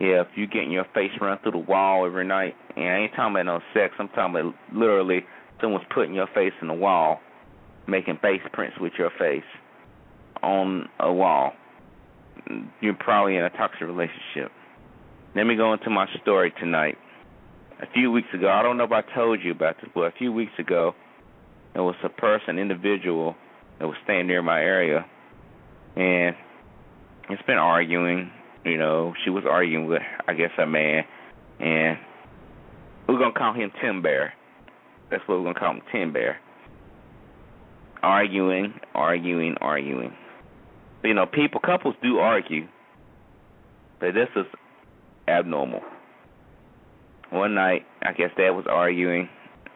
Yeah, 0.00 0.22
if 0.22 0.28
you're 0.34 0.46
getting 0.46 0.70
your 0.70 0.86
face 0.94 1.10
run 1.20 1.38
through 1.42 1.52
the 1.52 1.58
wall 1.58 2.06
every 2.06 2.26
night, 2.26 2.56
and 2.74 2.86
I 2.86 2.98
ain't 3.00 3.12
talking 3.14 3.34
about 3.34 3.46
no 3.46 3.60
sex, 3.74 3.94
I'm 3.98 4.08
talking 4.08 4.34
about 4.40 4.54
literally 4.72 5.26
someone's 5.60 5.84
putting 5.94 6.14
your 6.14 6.28
face 6.34 6.54
in 6.62 6.68
the 6.68 6.74
wall, 6.74 7.20
making 7.86 8.16
face 8.22 8.40
prints 8.52 8.78
with 8.80 8.94
your 8.98 9.10
face 9.18 9.44
on 10.42 10.88
a 10.98 11.12
wall. 11.12 11.52
You're 12.80 12.94
probably 12.94 13.36
in 13.36 13.44
a 13.44 13.50
toxic 13.50 13.82
relationship. 13.82 14.50
Let 15.36 15.44
me 15.44 15.56
go 15.56 15.74
into 15.74 15.90
my 15.90 16.06
story 16.22 16.52
tonight. 16.58 16.96
A 17.82 17.86
few 17.92 18.10
weeks 18.10 18.28
ago, 18.32 18.48
I 18.48 18.62
don't 18.62 18.78
know 18.78 18.84
if 18.84 18.92
I 18.92 19.02
told 19.14 19.42
you 19.42 19.52
about 19.52 19.76
this, 19.80 19.90
but 19.94 20.02
a 20.02 20.12
few 20.12 20.32
weeks 20.32 20.52
ago, 20.58 20.94
there 21.74 21.82
was 21.82 21.96
a 22.02 22.08
person, 22.08 22.58
individual, 22.58 23.36
that 23.78 23.86
was 23.86 23.96
staying 24.04 24.26
near 24.26 24.42
my 24.42 24.60
area, 24.60 25.06
and 25.96 26.36
it's 27.28 27.42
been 27.42 27.58
arguing. 27.58 28.30
You 28.64 28.76
know, 28.76 29.14
she 29.24 29.30
was 29.30 29.44
arguing 29.48 29.86
with, 29.86 30.02
I 30.28 30.34
guess, 30.34 30.50
a 30.58 30.66
man, 30.66 31.04
and 31.58 31.98
we're 33.08 33.18
gonna 33.18 33.32
call 33.32 33.54
him 33.54 33.72
Tim 33.80 34.02
Bear. 34.02 34.34
That's 35.10 35.26
what 35.26 35.38
we're 35.38 35.44
gonna 35.44 35.58
call 35.58 35.74
him, 35.74 35.82
Tim 35.90 36.12
Bear. 36.12 36.38
Arguing, 38.02 38.74
arguing, 38.94 39.56
arguing. 39.60 40.12
You 41.02 41.14
know, 41.14 41.26
people, 41.26 41.60
couples 41.60 41.94
do 42.02 42.18
argue, 42.18 42.68
but 43.98 44.12
this 44.12 44.28
is 44.36 44.46
abnormal. 45.26 45.80
One 47.30 47.54
night, 47.54 47.86
I 48.02 48.12
guess 48.12 48.30
Dad 48.36 48.50
was 48.50 48.66
arguing, 48.68 49.28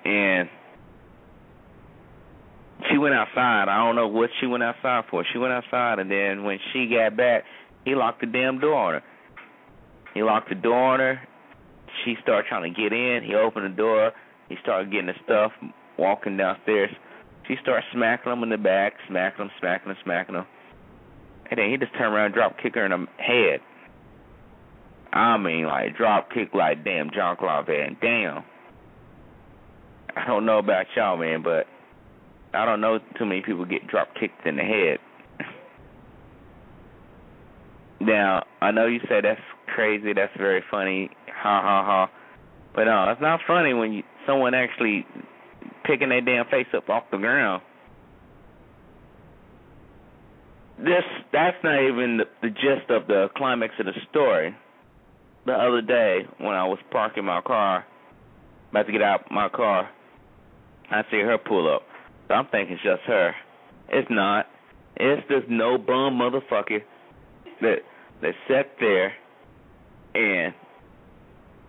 and 0.05 0.49
she 2.91 2.99
went 2.99 3.15
outside. 3.15 3.69
I 3.69 3.85
don't 3.85 3.97
know 3.97 4.09
what 4.09 4.31
she 4.41 4.47
went 4.47 4.63
outside 4.63 5.05
for. 5.11 5.25
She 5.33 5.39
went 5.39 5.53
outside, 5.53 5.99
and 5.99 6.11
then 6.11 6.45
when 6.45 6.59
she 6.73 6.87
got 6.87 7.17
back, 7.17 7.45
he 7.85 7.95
locked 7.95 8.21
the 8.21 8.27
damn 8.27 8.59
door 8.59 8.75
on 8.75 8.93
her. 8.95 9.03
He 10.15 10.23
locked 10.23 10.49
the 10.49 10.55
door 10.55 10.95
on 10.95 11.01
her. 11.01 11.21
She 12.05 12.17
started 12.23 12.49
trying 12.49 12.73
to 12.73 12.81
get 12.81 12.93
in. 12.93 13.23
He 13.25 13.35
opened 13.35 13.73
the 13.73 13.77
door. 13.77 14.13
He 14.49 14.57
started 14.63 14.91
getting 14.91 15.07
the 15.07 15.15
stuff, 15.25 15.53
walking 15.99 16.37
downstairs. 16.37 16.91
She 17.49 17.57
started 17.63 17.85
smacking 17.93 18.33
him 18.33 18.43
in 18.43 18.49
the 18.49 18.59
back, 18.59 18.95
smacking 19.09 19.47
him, 19.47 19.51
smacking 19.61 19.91
him, 19.91 19.97
smacking 20.03 20.35
him. 20.35 20.47
And 21.51 21.59
then 21.59 21.71
he 21.71 21.77
just 21.77 21.93
turned 21.93 22.15
around 22.15 22.27
and 22.27 22.35
dropped 22.35 22.63
kick 22.63 22.75
her 22.75 22.85
in 22.85 22.91
the 22.91 23.07
head. 23.19 23.61
I 25.13 25.37
mean, 25.39 25.67
like 25.67 25.97
drop 25.97 26.33
kick 26.33 26.55
like 26.55 26.85
damn 26.85 27.11
John 27.11 27.37
Claude 27.37 27.67
Van 27.67 27.97
Damme. 28.01 28.45
I 30.17 30.27
don't 30.27 30.47
know 30.47 30.59
about 30.59 30.87
y'all, 30.97 31.17
man, 31.17 31.43
but 31.43 31.67
I 32.55 32.65
don't 32.65 32.81
know 32.81 32.99
too 33.19 33.25
many 33.25 33.43
people 33.43 33.65
get 33.65 33.87
drop 33.87 34.09
kicked 34.19 34.47
in 34.47 34.57
the 34.57 34.63
head. 34.63 34.99
now, 38.01 38.45
I 38.61 38.71
know 38.71 38.87
you 38.87 39.01
say 39.09 39.21
that's 39.21 39.41
crazy, 39.67 40.13
that's 40.13 40.37
very 40.37 40.63
funny, 40.71 41.11
ha 41.27 41.63
ha 41.63 41.85
ha. 41.85 42.11
But 42.75 42.85
no, 42.85 43.11
it's 43.11 43.21
not 43.21 43.41
funny 43.47 43.75
when 43.75 43.93
you 43.93 44.03
someone 44.27 44.55
actually 44.55 45.07
picking 45.85 46.09
their 46.09 46.21
damn 46.21 46.47
face 46.47 46.67
up 46.75 46.89
off 46.89 47.05
the 47.11 47.19
ground. 47.19 47.63
This 50.79 51.05
that's 51.33 51.57
not 51.63 51.83
even 51.83 52.19
the, 52.19 52.25
the 52.43 52.51
gist 52.51 52.91
of 52.91 53.07
the 53.07 53.29
climax 53.37 53.75
of 53.79 53.87
the 53.87 53.93
story 54.11 54.55
the 55.47 55.53
other 55.53 55.83
day 55.83 56.27
when 56.39 56.55
I 56.55 56.65
was 56.67 56.79
parking 56.91 57.25
my 57.25 57.41
car, 57.43 57.85
about 58.71 58.87
to 58.87 58.93
get 58.93 59.03
out 59.03 59.31
my 59.31 59.49
car, 59.49 59.89
I 60.91 61.03
see 61.11 61.21
her 61.21 61.39
pull 61.39 61.73
up. 61.73 61.83
I'm 62.31 62.47
thinking 62.47 62.75
it's 62.75 62.83
just 62.83 63.03
her. 63.03 63.35
It's 63.89 64.09
not. 64.11 64.47
It's 64.97 65.27
this 65.29 65.43
no 65.49 65.77
bum 65.79 66.19
motherfucker 66.19 66.83
that 67.61 67.79
that 68.23 68.35
sat 68.49 68.77
there 68.81 69.13
and 70.15 70.55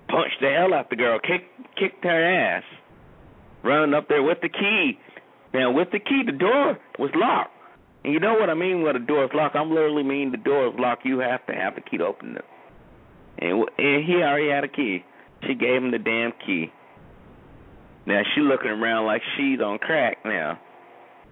punched 0.07 0.37
the 0.41 0.49
hell 0.49 0.73
out 0.73 0.89
the 0.89 0.95
girl, 0.95 1.19
kicked 1.19 1.75
kicked 1.77 2.03
her 2.03 2.55
ass, 2.55 2.63
running 3.63 3.93
up 3.93 4.07
there 4.07 4.23
with 4.23 4.37
the 4.41 4.49
key. 4.49 4.99
Now 5.53 5.71
with 5.71 5.89
the 5.91 5.99
key, 5.99 6.23
the 6.25 6.31
door 6.31 6.77
was 6.99 7.11
locked. 7.15 7.51
And 8.03 8.13
you 8.13 8.19
know 8.19 8.35
what 8.35 8.49
I 8.49 8.53
mean 8.53 8.83
when 8.83 8.93
the 8.93 8.99
door 8.99 9.25
is 9.25 9.31
locked? 9.33 9.55
I'm 9.55 9.69
literally 9.69 10.03
mean 10.03 10.31
the 10.31 10.37
door 10.37 10.67
is 10.67 10.73
locked. 10.77 11.05
You 11.05 11.19
have 11.19 11.45
to 11.47 11.53
have 11.53 11.73
the 11.75 11.81
key 11.81 11.97
to 11.97 12.05
open 12.05 12.37
it. 12.37 12.45
And, 13.39 13.65
and 13.77 14.05
he 14.05 14.21
already 14.21 14.49
had 14.49 14.63
a 14.63 14.67
key. 14.67 15.03
She 15.47 15.55
gave 15.55 15.81
him 15.81 15.91
the 15.91 15.97
damn 15.97 16.31
key. 16.45 16.71
Now 18.05 18.21
she 18.33 18.41
looking 18.41 18.69
around 18.69 19.05
like 19.05 19.21
she's 19.35 19.59
on 19.59 19.79
crack 19.79 20.17
now, 20.23 20.59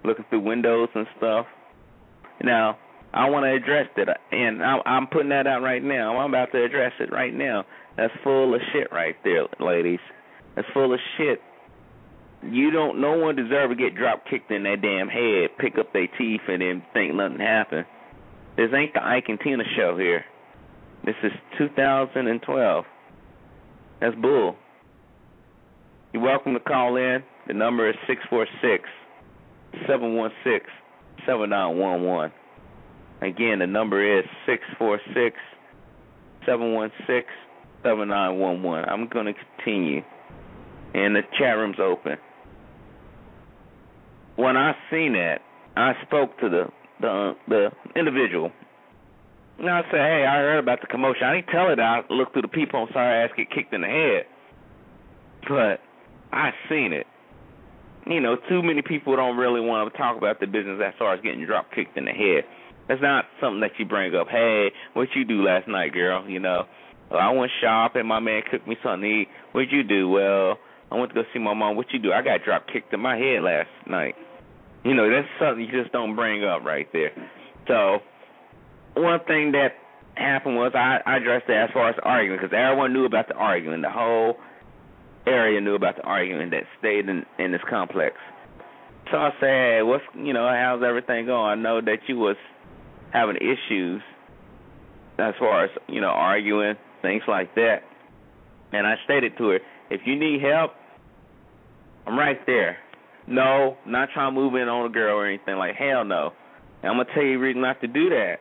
looking 0.03 0.25
through 0.30 0.42
windows 0.42 0.89
and 0.96 1.08
stuff. 1.18 1.46
Now 2.42 2.77
I 3.13 3.30
want 3.30 3.46
to 3.46 3.53
address 3.53 3.88
that, 3.96 4.20
and 4.32 4.63
I'm 4.63 5.08
putting 5.08 5.30
that 5.30 5.46
out 5.46 5.62
right 5.62 5.84
now. 5.84 6.18
I'm 6.18 6.32
about 6.32 6.51
to 6.53 6.63
address 6.63 6.94
it 7.00 7.12
right 7.12 7.34
now. 7.34 7.65
That's 7.96 8.13
full 8.24 8.56
of 8.56 8.62
shit 8.72 8.92
right 8.92 9.15
there, 9.24 9.46
ladies. 9.60 10.00
That's 10.56 10.68
full 10.74 10.94
of 10.94 11.00
shit. 11.18 11.39
You 12.42 12.72
don't. 12.72 13.00
No 13.00 13.18
one 13.18 13.36
deserve 13.36 13.70
to 13.70 13.75
get 13.75 13.96
drop 13.96 14.25
kicked 14.30 14.51
in 14.51 14.63
that 14.63 14.82
damn 14.82 15.08
head, 15.10 15.51
pick 15.60 15.77
up 15.77 15.94
their 15.94 16.08
teeth, 16.18 16.42
and 16.48 16.62
then 16.62 16.84
think 16.94 17.13
nothing 17.13 17.39
happened. 17.39 17.86
This 18.58 18.70
ain't 18.74 18.94
the 18.94 19.03
Ike 19.06 19.25
and 19.30 19.39
Tina 19.39 19.63
show 19.77 19.98
here. 19.98 20.25
This 21.06 21.15
is 21.24 21.32
2012. 21.58 22.86
That's 24.00 24.15
bull. 24.15 24.56
You're 26.13 26.22
welcome 26.22 26.53
to 26.53 26.60
call 26.60 26.96
in. 26.96 27.24
The 27.48 27.53
number 27.53 27.89
is 27.89 27.96
646 28.08 28.88
716 29.88 30.70
7911. 31.25 32.32
Again, 33.22 33.60
the 33.60 33.67
number 33.67 34.20
is 34.20 34.24
646 34.46 35.36
716 36.46 37.24
7911. 37.82 38.89
I'm 38.89 39.08
going 39.08 39.25
to 39.25 39.34
continue. 39.34 40.03
And 40.93 41.15
the 41.15 41.22
chat 41.38 41.58
room's 41.58 41.79
open. 41.79 42.17
When 44.36 44.55
I 44.55 44.75
seen 44.91 45.13
that, 45.13 45.41
I 45.75 45.93
spoke 46.05 46.38
to 46.39 46.50
the 46.50 46.65
the 47.01 47.36
the 47.48 47.72
individual 47.96 48.51
know, 49.60 49.72
I 49.72 49.82
said, 49.84 50.00
hey, 50.00 50.25
I 50.27 50.38
heard 50.38 50.60
about 50.60 50.82
the 50.82 50.88
commotion. 50.88 51.24
I 51.24 51.36
didn't 51.36 51.48
tell 51.48 51.67
that 51.67 51.79
I 51.79 52.01
looked 52.10 52.34
through 52.34 52.43
the 52.43 52.48
people 52.48 52.84
and 52.84 52.89
saw 52.91 53.00
her 53.00 53.24
ass 53.24 53.32
get 53.36 53.51
kicked 53.51 53.74
in 53.74 53.82
the 53.82 53.88
head. 53.88 54.25
But 55.48 55.82
I 56.33 56.51
seen 56.67 56.93
it. 56.93 57.07
You 58.05 58.19
know, 58.19 58.35
too 58.49 58.61
many 58.61 58.81
people 58.81 59.15
don't 59.15 59.37
really 59.37 59.61
want 59.61 59.91
to 59.91 59.97
talk 59.97 60.17
about 60.17 60.39
the 60.39 60.47
business 60.47 60.81
as 60.83 60.93
far 60.99 61.13
as 61.13 61.21
getting 61.21 61.45
drop 61.45 61.71
kicked 61.71 61.97
in 61.97 62.05
the 62.05 62.11
head. 62.11 62.43
That's 62.87 63.01
not 63.01 63.25
something 63.39 63.61
that 63.61 63.71
you 63.79 63.85
bring 63.85 64.13
up. 64.13 64.27
Hey, 64.27 64.71
what 64.93 65.07
you 65.15 65.23
do 65.23 65.41
last 65.43 65.67
night, 65.69 65.93
girl? 65.93 66.27
You 66.27 66.39
know, 66.39 66.63
well, 67.09 67.21
I 67.21 67.29
went 67.29 67.51
shopping. 67.61 68.05
My 68.05 68.19
man 68.19 68.41
cooked 68.49 68.67
me 68.67 68.75
something 68.83 69.01
to 69.01 69.21
eat. 69.21 69.27
What'd 69.53 69.71
you 69.71 69.83
do? 69.83 70.09
Well, 70.09 70.57
I 70.91 70.95
went 70.95 71.13
to 71.13 71.15
go 71.15 71.23
see 71.31 71.39
my 71.39 71.53
mom. 71.53 71.77
What 71.77 71.93
you 71.93 71.99
do? 71.99 72.11
I 72.11 72.21
got 72.21 72.43
drop 72.43 72.67
kicked 72.67 72.93
in 72.93 72.99
my 72.99 73.15
head 73.15 73.41
last 73.41 73.69
night. 73.87 74.15
You 74.83 74.93
know, 74.95 75.09
that's 75.09 75.27
something 75.39 75.63
you 75.63 75.71
just 75.71 75.93
don't 75.93 76.15
bring 76.15 76.43
up 76.43 76.65
right 76.65 76.91
there. 76.91 77.11
So 77.67 77.99
one 78.95 79.19
thing 79.25 79.53
that 79.53 79.73
happened 80.15 80.57
was 80.57 80.73
I, 80.75 80.99
I 81.05 81.17
addressed 81.17 81.47
it 81.47 81.55
as 81.55 81.69
far 81.73 81.89
as 81.89 81.95
arguing 82.03 82.37
because 82.39 82.53
everyone 82.53 82.91
knew 82.91 83.05
about 83.05 83.29
the 83.29 83.35
arguing. 83.35 83.81
The 83.81 83.89
whole 83.89 84.37
area 85.25 85.62
knew 85.62 85.75
about 85.75 85.96
the 85.96 86.03
argument 86.03 86.51
that 86.51 86.63
stayed 86.80 87.08
in 87.10 87.25
in 87.39 87.51
this 87.51 87.62
complex. 87.70 88.15
So 89.12 89.18
I 89.18 89.32
said, 89.39 89.48
hey, 89.48 89.80
what's 89.84 90.03
you 90.15 90.34
know, 90.34 90.48
how's 90.48 90.84
everything 90.84 91.25
going? 91.25 91.51
I 91.51 91.56
know 91.56 91.82
that 91.82 92.00
you 92.08 92.18
was 92.18 92.38
having 93.12 93.38
issues 93.38 94.01
as 95.18 95.34
far 95.39 95.65
as 95.65 95.72
you 95.88 96.01
know 96.01 96.08
arguing 96.08 96.75
things 97.01 97.24
like 97.27 97.56
that. 97.56 97.84
And 98.72 98.88
I 98.88 98.96
stated 99.06 99.38
to 99.38 99.50
her, 99.50 99.60
if 99.89 100.01
you 100.06 100.18
need 100.18 100.42
help, 100.42 100.72
I'm 102.08 102.18
right 102.18 102.39
there. 102.46 102.77
No, 103.27 103.77
not 103.86 104.10
trying 104.13 104.34
to 104.34 104.39
move 104.39 104.56
in 104.56 104.68
on 104.68 104.86
a 104.86 104.89
girl 104.89 105.18
or 105.18 105.27
anything. 105.27 105.56
Like 105.56 105.75
hell 105.75 106.03
no. 106.03 106.32
And 106.82 106.92
I'm 106.92 106.98
gonna 106.98 107.13
tell 107.13 107.24
you 107.24 107.39
reason 107.39 107.62
not 107.62 107.80
to 107.82 107.88
do 107.88 108.10
that. 108.10 108.38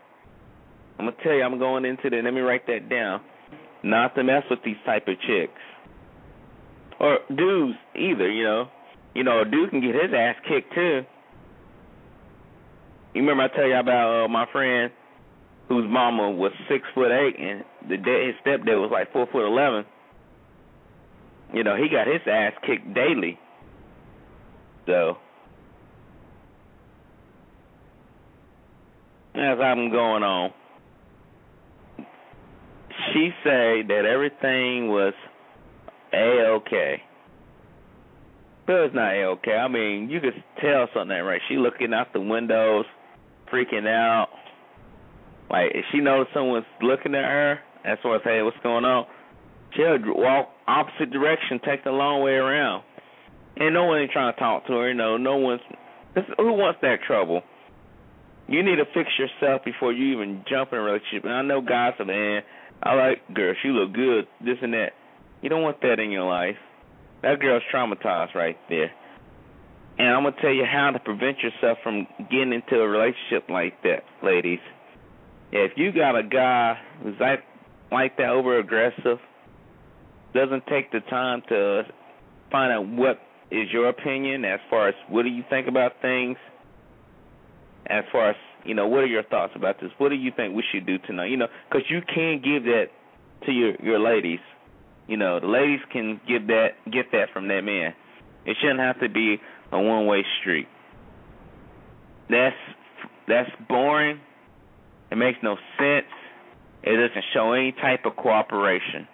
I'm 0.98 1.06
gonna 1.06 1.16
tell 1.22 1.32
you 1.32 1.42
I'm 1.42 1.58
going 1.58 1.84
into 1.84 2.10
the. 2.10 2.22
Let 2.22 2.34
me 2.34 2.40
write 2.40 2.66
that 2.66 2.88
down. 2.88 3.20
Not 3.84 4.14
to 4.14 4.22
mess 4.22 4.44
with 4.48 4.60
these 4.64 4.76
type 4.86 5.08
of 5.08 5.14
chicks 5.20 5.60
or 7.02 7.18
dudes 7.28 7.76
either. 7.94 8.30
You 8.30 8.44
know, 8.44 8.68
you 9.14 9.24
know, 9.24 9.42
a 9.42 9.44
dude 9.44 9.70
can 9.70 9.80
get 9.82 9.94
his 9.94 10.14
ass 10.16 10.36
kicked 10.48 10.72
too. 10.74 11.02
You 13.12 13.20
remember 13.20 13.42
I 13.42 13.48
tell 13.48 13.66
you 13.66 13.76
about 13.76 14.24
uh, 14.24 14.28
my 14.28 14.46
friend 14.50 14.90
whose 15.68 15.84
mama 15.88 16.30
was 16.30 16.52
six 16.68 16.84
foot 16.94 17.10
eight 17.10 17.38
and 17.38 17.64
the 17.88 17.96
dad, 17.96 18.26
his 18.26 18.34
stepdad 18.46 18.80
was 18.80 18.90
like 18.90 19.12
four 19.12 19.26
foot 19.30 19.46
eleven. 19.46 19.84
You 21.52 21.64
know, 21.64 21.76
he 21.76 21.88
got 21.90 22.06
his 22.06 22.22
ass 22.26 22.52
kicked 22.66 22.94
daily. 22.94 23.38
So 24.86 25.18
as 29.34 29.58
I'm 29.60 29.90
going 29.90 30.22
on, 30.22 30.52
she 33.12 33.30
say 33.44 33.82
that 33.86 34.04
everything 34.06 34.88
was 34.88 35.12
a 36.14 36.46
okay. 36.56 37.02
But 38.66 38.76
it's 38.76 38.94
not 38.94 39.14
a 39.14 39.24
okay. 39.36 39.54
I 39.54 39.68
mean, 39.68 40.08
you 40.10 40.20
could 40.20 40.42
tell 40.60 40.88
something 40.94 41.16
right. 41.16 41.40
She 41.48 41.56
looking 41.56 41.92
out 41.92 42.12
the 42.12 42.20
windows, 42.20 42.84
freaking 43.52 43.88
out. 43.88 44.28
Like 45.50 45.72
if 45.74 45.84
she 45.92 45.98
knows 45.98 46.26
someone's 46.32 46.66
looking 46.80 47.14
at 47.14 47.24
her, 47.24 47.58
as 47.84 47.98
far 48.02 48.16
as 48.16 48.22
hey, 48.24 48.42
what's 48.42 48.56
going 48.62 48.84
on, 48.84 49.06
she'll 49.74 49.98
walk 50.14 50.50
opposite 50.66 51.10
direction, 51.10 51.60
take 51.64 51.84
the 51.84 51.90
long 51.90 52.22
way 52.22 52.32
around. 52.32 52.84
And 53.56 53.74
no 53.74 53.84
one 53.84 54.00
ain't 54.00 54.10
trying 54.12 54.32
to 54.32 54.40
talk 54.40 54.66
to 54.66 54.72
her. 54.74 54.88
You 54.88 54.94
know, 54.94 55.16
no 55.16 55.36
one's. 55.36 55.60
Who 56.14 56.52
wants 56.52 56.78
that 56.82 57.02
trouble? 57.06 57.42
You 58.48 58.62
need 58.62 58.76
to 58.76 58.84
fix 58.92 59.10
yourself 59.18 59.64
before 59.64 59.92
you 59.92 60.12
even 60.14 60.44
jump 60.48 60.72
in 60.72 60.78
a 60.78 60.82
relationship. 60.82 61.24
And 61.24 61.32
I 61.32 61.42
know 61.42 61.60
guys 61.60 61.94
say, 61.98 62.04
man, 62.04 62.42
I 62.82 62.94
like 62.94 63.34
girl, 63.34 63.54
she 63.62 63.68
look 63.68 63.92
good, 63.92 64.26
this 64.44 64.58
and 64.62 64.72
that. 64.74 64.92
You 65.42 65.48
don't 65.48 65.62
want 65.62 65.80
that 65.82 65.98
in 65.98 66.10
your 66.10 66.24
life. 66.24 66.56
That 67.22 67.40
girl's 67.40 67.62
traumatized 67.72 68.34
right 68.34 68.56
there. 68.68 68.92
And 69.98 70.08
I'm 70.08 70.22
gonna 70.22 70.36
tell 70.40 70.52
you 70.52 70.64
how 70.64 70.90
to 70.90 70.98
prevent 70.98 71.38
yourself 71.40 71.78
from 71.82 72.06
getting 72.30 72.52
into 72.52 72.80
a 72.80 72.88
relationship 72.88 73.50
like 73.50 73.82
that, 73.82 74.04
ladies. 74.22 74.60
If 75.50 75.72
you 75.76 75.92
got 75.92 76.16
a 76.16 76.22
guy 76.22 76.78
who's 77.02 77.18
like 77.20 77.44
like 77.90 78.16
that 78.16 78.30
over 78.30 78.58
aggressive, 78.58 79.18
doesn't 80.32 80.66
take 80.66 80.90
the 80.92 81.00
time 81.00 81.42
to 81.50 81.82
find 82.50 82.72
out 82.72 82.88
what 82.88 83.20
is 83.50 83.68
your 83.70 83.88
opinion 83.88 84.44
as 84.44 84.60
far 84.70 84.88
as 84.88 84.94
what 85.08 85.24
do 85.24 85.28
you 85.28 85.44
think 85.50 85.68
about 85.68 86.00
things, 86.00 86.38
as 87.86 88.04
far 88.10 88.30
as 88.30 88.36
you 88.64 88.74
know, 88.74 88.86
what 88.86 89.00
are 89.00 89.06
your 89.06 89.24
thoughts 89.24 89.52
about 89.56 89.80
this? 89.80 89.90
What 89.98 90.08
do 90.08 90.14
you 90.14 90.30
think 90.34 90.54
we 90.54 90.64
should 90.72 90.86
do 90.86 90.98
tonight? 90.98 91.26
You 91.26 91.36
know, 91.36 91.48
because 91.68 91.84
you 91.90 92.00
can 92.00 92.40
give 92.42 92.64
that 92.64 92.86
to 93.46 93.52
your 93.52 93.74
your 93.82 93.98
ladies. 93.98 94.40
You 95.08 95.16
know, 95.16 95.40
the 95.40 95.46
ladies 95.46 95.80
can 95.92 96.20
give 96.26 96.46
that 96.46 96.70
get 96.90 97.12
that 97.12 97.30
from 97.32 97.48
that 97.48 97.62
man. 97.62 97.94
It 98.44 98.56
shouldn't 98.60 98.80
have 98.80 99.00
to 99.00 99.08
be 99.08 99.40
a 99.70 99.80
one 99.80 100.06
way 100.06 100.24
street. 100.40 100.68
That's 102.28 102.56
that's 103.26 103.50
boring. 103.68 104.20
It 105.10 105.16
makes 105.16 105.38
no 105.42 105.56
sense. 105.78 106.06
It 106.82 106.96
doesn't 106.96 107.24
show 107.32 107.52
any 107.52 107.72
type 107.72 108.06
of 108.06 108.16
cooperation. 108.16 109.06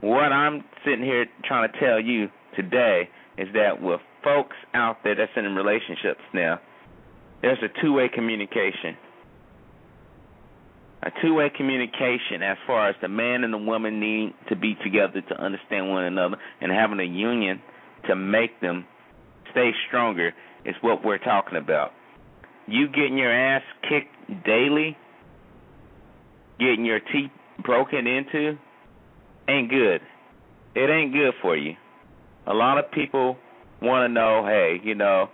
What 0.00 0.32
I'm 0.32 0.64
sitting 0.84 1.04
here 1.04 1.26
trying 1.44 1.70
to 1.70 1.78
tell 1.78 2.00
you 2.00 2.28
today 2.54 3.10
is 3.36 3.48
that 3.54 3.82
with 3.82 4.00
folks 4.22 4.56
out 4.74 4.98
there 5.04 5.14
that's 5.14 5.32
in 5.36 5.44
relationships 5.54 6.20
now, 6.32 6.60
there's 7.42 7.58
a 7.62 7.82
two 7.82 7.92
way 7.92 8.08
communication. 8.08 8.96
A 11.02 11.10
two 11.22 11.34
way 11.34 11.50
communication 11.56 12.42
as 12.42 12.56
far 12.66 12.88
as 12.88 12.96
the 13.00 13.08
man 13.08 13.44
and 13.44 13.52
the 13.52 13.58
woman 13.58 14.00
need 14.00 14.34
to 14.48 14.56
be 14.56 14.74
together 14.82 15.20
to 15.20 15.40
understand 15.40 15.90
one 15.90 16.04
another 16.04 16.36
and 16.60 16.72
having 16.72 16.98
a 16.98 17.04
union 17.04 17.60
to 18.08 18.16
make 18.16 18.60
them 18.60 18.84
stay 19.52 19.70
stronger 19.86 20.32
is 20.64 20.74
what 20.80 21.04
we're 21.04 21.18
talking 21.18 21.56
about. 21.56 21.92
You 22.66 22.88
getting 22.88 23.16
your 23.16 23.32
ass 23.32 23.62
kicked 23.88 24.44
daily, 24.44 24.96
getting 26.58 26.84
your 26.84 27.00
teeth 27.00 27.30
broken 27.64 28.06
into, 28.06 28.58
ain't 29.48 29.70
good. 29.70 30.00
It 30.74 30.90
ain't 30.90 31.12
good 31.12 31.32
for 31.40 31.56
you. 31.56 31.74
A 32.46 32.54
lot 32.54 32.78
of 32.78 32.90
people 32.90 33.36
want 33.80 34.08
to 34.08 34.12
know, 34.12 34.44
hey, 34.44 34.80
you 34.82 34.94
know, 34.94 35.28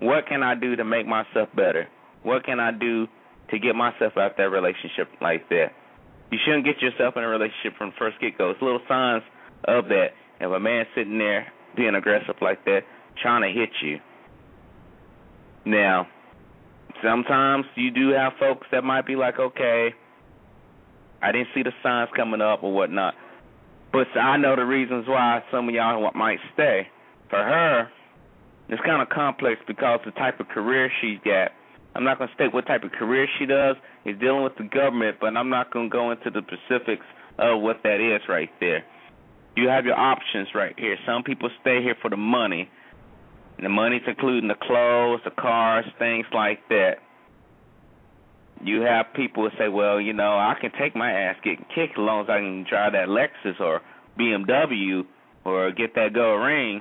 what 0.00 0.26
can 0.26 0.42
I 0.42 0.54
do 0.54 0.76
to 0.76 0.84
make 0.84 1.06
myself 1.06 1.48
better? 1.54 1.88
What 2.22 2.44
can 2.44 2.58
I 2.58 2.72
do 2.72 3.06
to 3.52 3.58
get 3.58 3.76
myself 3.76 4.16
out 4.16 4.32
of 4.32 4.36
that 4.38 4.50
relationship 4.50 5.08
like 5.20 5.48
that? 5.50 5.72
You 6.32 6.38
shouldn't 6.44 6.64
get 6.64 6.80
yourself 6.80 7.16
in 7.16 7.22
a 7.22 7.28
relationship 7.28 7.76
from 7.78 7.90
the 7.90 7.96
first 7.98 8.20
get 8.20 8.36
go. 8.36 8.50
It's 8.50 8.62
little 8.62 8.80
signs 8.88 9.22
of 9.64 9.88
that. 9.88 10.08
If 10.40 10.50
a 10.50 10.58
man 10.58 10.86
sitting 10.94 11.18
there 11.18 11.52
being 11.76 11.94
aggressive 11.94 12.34
like 12.40 12.64
that, 12.64 12.80
trying 13.20 13.42
to 13.42 13.48
hit 13.48 13.70
you. 13.82 14.00
Now, 15.64 16.08
sometimes 17.02 17.66
you 17.76 17.90
do 17.90 18.08
have 18.10 18.32
folks 18.40 18.66
that 18.72 18.82
might 18.82 19.06
be 19.06 19.14
like, 19.14 19.38
okay, 19.38 19.94
I 21.22 21.32
didn't 21.32 21.48
see 21.54 21.62
the 21.62 21.72
signs 21.82 22.10
coming 22.16 22.40
up 22.40 22.62
or 22.62 22.72
whatnot. 22.72 23.14
But 23.92 24.08
I 24.16 24.38
know 24.38 24.56
the 24.56 24.64
reasons 24.64 25.06
why 25.06 25.44
some 25.52 25.68
of 25.68 25.74
y'all 25.74 26.10
might 26.14 26.38
stay. 26.54 26.88
For 27.28 27.36
her, 27.36 27.90
it's 28.68 28.82
kind 28.82 29.02
of 29.02 29.08
complex 29.10 29.60
because 29.66 30.00
the 30.04 30.10
type 30.12 30.40
of 30.40 30.48
career 30.48 30.90
she's 31.00 31.18
got. 31.24 31.52
I'm 31.94 32.04
not 32.04 32.18
going 32.18 32.28
to 32.28 32.34
state 32.34 32.54
what 32.54 32.66
type 32.66 32.84
of 32.84 32.92
career 32.92 33.26
she 33.38 33.46
does. 33.46 33.76
He's 34.04 34.18
dealing 34.18 34.42
with 34.42 34.56
the 34.56 34.64
government, 34.64 35.18
but 35.20 35.36
I'm 35.36 35.50
not 35.50 35.72
going 35.72 35.90
to 35.90 35.92
go 35.92 36.10
into 36.10 36.30
the 36.30 36.42
specifics 36.46 37.04
of 37.38 37.60
what 37.60 37.82
that 37.84 38.00
is 38.00 38.22
right 38.28 38.50
there. 38.60 38.84
You 39.56 39.68
have 39.68 39.84
your 39.84 39.98
options 39.98 40.48
right 40.54 40.74
here. 40.78 40.96
Some 41.06 41.22
people 41.22 41.50
stay 41.60 41.82
here 41.82 41.96
for 42.00 42.08
the 42.08 42.16
money. 42.16 42.70
And 43.58 43.66
the 43.66 43.68
money's 43.68 44.02
including 44.06 44.48
the 44.48 44.54
clothes, 44.54 45.20
the 45.24 45.30
cars, 45.30 45.84
things 45.98 46.26
like 46.32 46.66
that. 46.70 46.94
You 48.64 48.82
have 48.82 49.06
people 49.14 49.48
who 49.48 49.56
say, 49.58 49.68
well, 49.68 50.00
you 50.00 50.12
know, 50.12 50.38
I 50.38 50.54
can 50.58 50.70
take 50.78 50.96
my 50.96 51.12
ass 51.12 51.36
getting 51.44 51.66
kicked 51.74 51.92
as 51.92 51.98
long 51.98 52.24
as 52.24 52.30
I 52.30 52.38
can 52.38 52.64
drive 52.68 52.92
that 52.92 53.08
Lexus 53.08 53.60
or 53.60 53.82
BMW 54.18 55.04
or 55.44 55.70
get 55.72 55.94
that 55.96 56.14
gold 56.14 56.42
ring. 56.42 56.80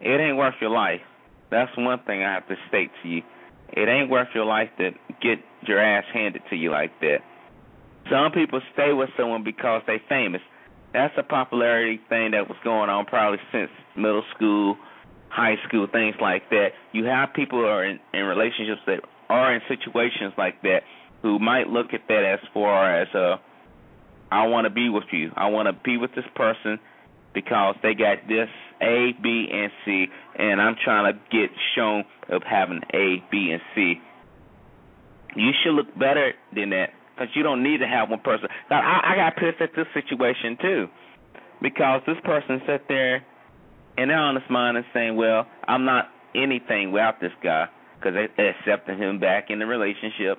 It 0.00 0.20
ain't 0.20 0.36
worth 0.36 0.54
your 0.60 0.70
life. 0.70 1.00
That's 1.50 1.70
one 1.78 2.00
thing 2.00 2.22
I 2.22 2.34
have 2.34 2.48
to 2.48 2.56
state 2.68 2.90
to 3.02 3.08
you. 3.08 3.22
It 3.76 3.88
ain't 3.88 4.08
worth 4.08 4.28
your 4.34 4.44
life 4.44 4.70
to 4.78 4.90
get 5.20 5.38
your 5.66 5.80
ass 5.80 6.04
handed 6.12 6.42
to 6.50 6.56
you 6.56 6.70
like 6.70 6.98
that. 7.00 7.18
Some 8.10 8.32
people 8.32 8.60
stay 8.72 8.92
with 8.92 9.10
someone 9.16 9.42
because 9.42 9.82
they 9.86 10.00
famous. 10.08 10.42
That's 10.92 11.14
a 11.18 11.24
popularity 11.24 12.00
thing 12.08 12.32
that 12.32 12.48
was 12.48 12.56
going 12.62 12.88
on 12.88 13.04
probably 13.06 13.40
since 13.50 13.70
middle 13.96 14.22
school, 14.34 14.76
high 15.28 15.56
school, 15.66 15.88
things 15.90 16.14
like 16.20 16.48
that. 16.50 16.68
You 16.92 17.04
have 17.06 17.34
people 17.34 17.58
who 17.60 17.66
are 17.66 17.84
in, 17.84 17.98
in 18.12 18.24
relationships 18.24 18.82
that 18.86 19.00
are 19.28 19.54
in 19.54 19.60
situations 19.68 20.34
like 20.38 20.62
that 20.62 20.82
who 21.22 21.38
might 21.40 21.66
look 21.66 21.94
at 21.94 22.02
that 22.08 22.24
as 22.24 22.40
far 22.52 23.00
as 23.00 23.08
uh 23.14 23.36
I 24.30 24.46
want 24.46 24.66
to 24.66 24.70
be 24.70 24.88
with 24.88 25.04
you. 25.12 25.30
I 25.36 25.48
want 25.48 25.66
to 25.66 25.72
be 25.72 25.96
with 25.96 26.14
this 26.14 26.24
person 26.34 26.78
because 27.34 27.74
they 27.82 27.94
got 27.94 28.26
this 28.28 28.48
A, 28.80 29.10
B, 29.22 29.48
and 29.52 29.70
C, 29.84 30.06
and 30.38 30.60
I'm 30.60 30.76
trying 30.82 31.12
to 31.12 31.18
get 31.30 31.50
shown 31.74 32.04
of 32.28 32.42
having 32.42 32.80
A, 32.94 33.22
B, 33.30 33.50
and 33.52 33.60
C. 33.74 34.00
You 35.36 35.50
should 35.62 35.74
look 35.74 35.92
better 35.98 36.32
than 36.54 36.70
that 36.70 36.90
because 37.14 37.34
you 37.34 37.42
don't 37.42 37.62
need 37.62 37.78
to 37.78 37.86
have 37.86 38.08
one 38.08 38.20
person. 38.20 38.48
Now, 38.70 38.80
I, 38.80 39.12
I 39.12 39.16
got 39.16 39.36
pissed 39.36 39.60
at 39.60 39.70
this 39.76 39.86
situation 39.92 40.56
too 40.62 40.86
because 41.60 42.02
this 42.06 42.16
person 42.24 42.60
sat 42.66 42.82
there 42.88 43.24
in 43.98 44.08
their 44.08 44.18
honest 44.18 44.48
mind 44.48 44.76
and 44.76 44.86
saying, 44.94 45.16
"Well, 45.16 45.46
I'm 45.66 45.84
not 45.84 46.10
anything 46.34 46.92
without 46.92 47.20
this 47.20 47.32
guy," 47.42 47.66
because 47.98 48.14
they, 48.14 48.28
they 48.36 48.48
accepted 48.48 48.98
him 48.98 49.18
back 49.18 49.50
in 49.50 49.58
the 49.58 49.66
relationship 49.66 50.38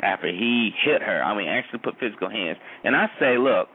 after 0.00 0.28
he 0.28 0.70
hit 0.84 1.02
her. 1.02 1.22
I 1.22 1.36
mean, 1.36 1.48
actually 1.48 1.80
put 1.80 1.98
physical 1.98 2.30
hands. 2.30 2.58
And 2.84 2.94
I 2.94 3.06
say, 3.18 3.38
look, 3.38 3.68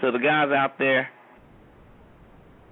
to 0.00 0.10
the 0.10 0.18
guys 0.18 0.50
out 0.50 0.78
there, 0.78 1.08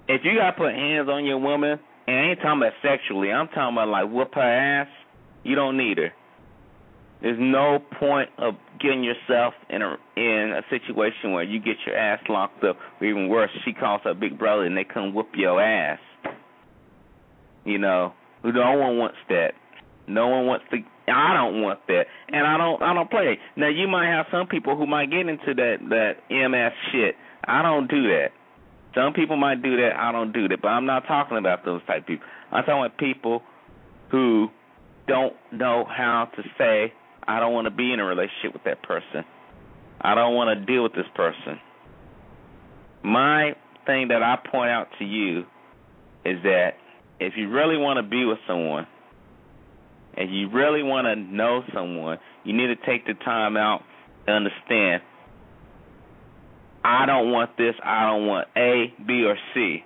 if 0.07 0.21
you 0.23 0.37
gotta 0.37 0.57
put 0.57 0.73
hands 0.73 1.09
on 1.09 1.25
your 1.25 1.39
woman, 1.39 1.79
and 2.07 2.15
I 2.15 2.21
ain't 2.31 2.39
talking 2.39 2.61
about 2.61 2.73
sexually, 2.81 3.31
I'm 3.31 3.47
talking 3.47 3.75
about 3.75 3.87
like 3.87 4.09
whoop 4.09 4.33
her 4.35 4.41
ass, 4.41 4.87
you 5.43 5.55
don't 5.55 5.77
need 5.77 5.97
her. 5.97 6.13
There's 7.21 7.39
no 7.39 7.79
point 7.99 8.29
of 8.37 8.55
getting 8.79 9.03
yourself 9.03 9.53
in 9.69 9.81
a 9.81 9.95
in 10.15 10.53
a 10.53 10.61
situation 10.69 11.31
where 11.31 11.43
you 11.43 11.59
get 11.59 11.77
your 11.85 11.97
ass 11.97 12.19
locked 12.29 12.63
up, 12.63 12.77
or 12.99 13.07
even 13.07 13.29
worse, 13.29 13.49
she 13.63 13.73
calls 13.73 14.01
her 14.03 14.13
big 14.13 14.37
brother 14.37 14.63
and 14.63 14.77
they 14.77 14.83
come 14.83 15.13
whoop 15.13 15.29
your 15.35 15.61
ass. 15.61 15.99
You 17.63 17.79
know, 17.79 18.13
no 18.43 18.77
one 18.77 18.97
wants 18.97 19.17
that. 19.29 19.53
No 20.07 20.27
one 20.27 20.45
wants 20.45 20.65
to. 20.71 20.77
I 21.07 21.33
don't 21.33 21.61
want 21.61 21.79
that, 21.87 22.05
and 22.29 22.45
I 22.45 22.57
don't. 22.57 22.81
I 22.81 22.93
don't 22.93 23.09
play. 23.09 23.39
Now 23.55 23.69
you 23.69 23.87
might 23.87 24.07
have 24.07 24.27
some 24.31 24.47
people 24.47 24.75
who 24.75 24.85
might 24.85 25.09
get 25.09 25.27
into 25.27 25.53
that 25.55 25.77
that 25.89 26.13
MS 26.29 26.73
shit. 26.91 27.15
I 27.43 27.61
don't 27.61 27.89
do 27.89 28.03
that. 28.09 28.29
Some 28.95 29.13
people 29.13 29.35
might 29.35 29.61
do 29.61 29.75
that. 29.77 29.97
I 29.97 30.11
don't 30.11 30.31
do 30.31 30.47
that. 30.47 30.61
But 30.61 30.69
I'm 30.69 30.85
not 30.85 31.05
talking 31.05 31.37
about 31.37 31.65
those 31.65 31.81
type 31.85 32.01
of 32.01 32.07
people. 32.07 32.25
I'm 32.51 32.63
talking 32.63 32.85
about 32.85 32.97
people 32.97 33.43
who 34.09 34.49
don't 35.07 35.35
know 35.51 35.85
how 35.85 36.29
to 36.35 36.43
say, 36.57 36.93
I 37.27 37.39
don't 37.39 37.53
want 37.53 37.65
to 37.65 37.71
be 37.71 37.91
in 37.91 37.99
a 37.99 38.05
relationship 38.05 38.53
with 38.53 38.63
that 38.63 38.81
person. 38.81 39.25
I 39.99 40.15
don't 40.15 40.33
want 40.35 40.57
to 40.57 40.65
deal 40.65 40.83
with 40.83 40.93
this 40.93 41.07
person. 41.13 41.59
My 43.03 43.55
thing 43.85 44.07
that 44.07 44.23
I 44.23 44.37
point 44.49 44.69
out 44.69 44.87
to 44.99 45.05
you 45.05 45.41
is 46.23 46.41
that 46.43 46.75
if 47.19 47.33
you 47.35 47.49
really 47.49 47.77
want 47.77 47.97
to 47.97 48.03
be 48.03 48.25
with 48.25 48.39
someone, 48.47 48.87
and 50.17 50.33
you 50.33 50.49
really 50.49 50.81
want 50.81 51.05
to 51.05 51.15
know 51.15 51.61
someone, 51.73 52.19
you 52.43 52.53
need 52.53 52.67
to 52.67 52.77
take 52.85 53.05
the 53.05 53.13
time 53.13 53.57
out 53.57 53.83
to 54.25 54.31
understand 54.31 55.01
I 56.85 57.07
don't 57.07 57.31
want 57.31 57.57
this, 57.57 57.73
I 57.83 58.05
don't 58.05 58.27
want 58.27 58.47
A, 58.55 58.93
B, 59.07 59.25
or 59.25 59.35
C. 59.55 59.83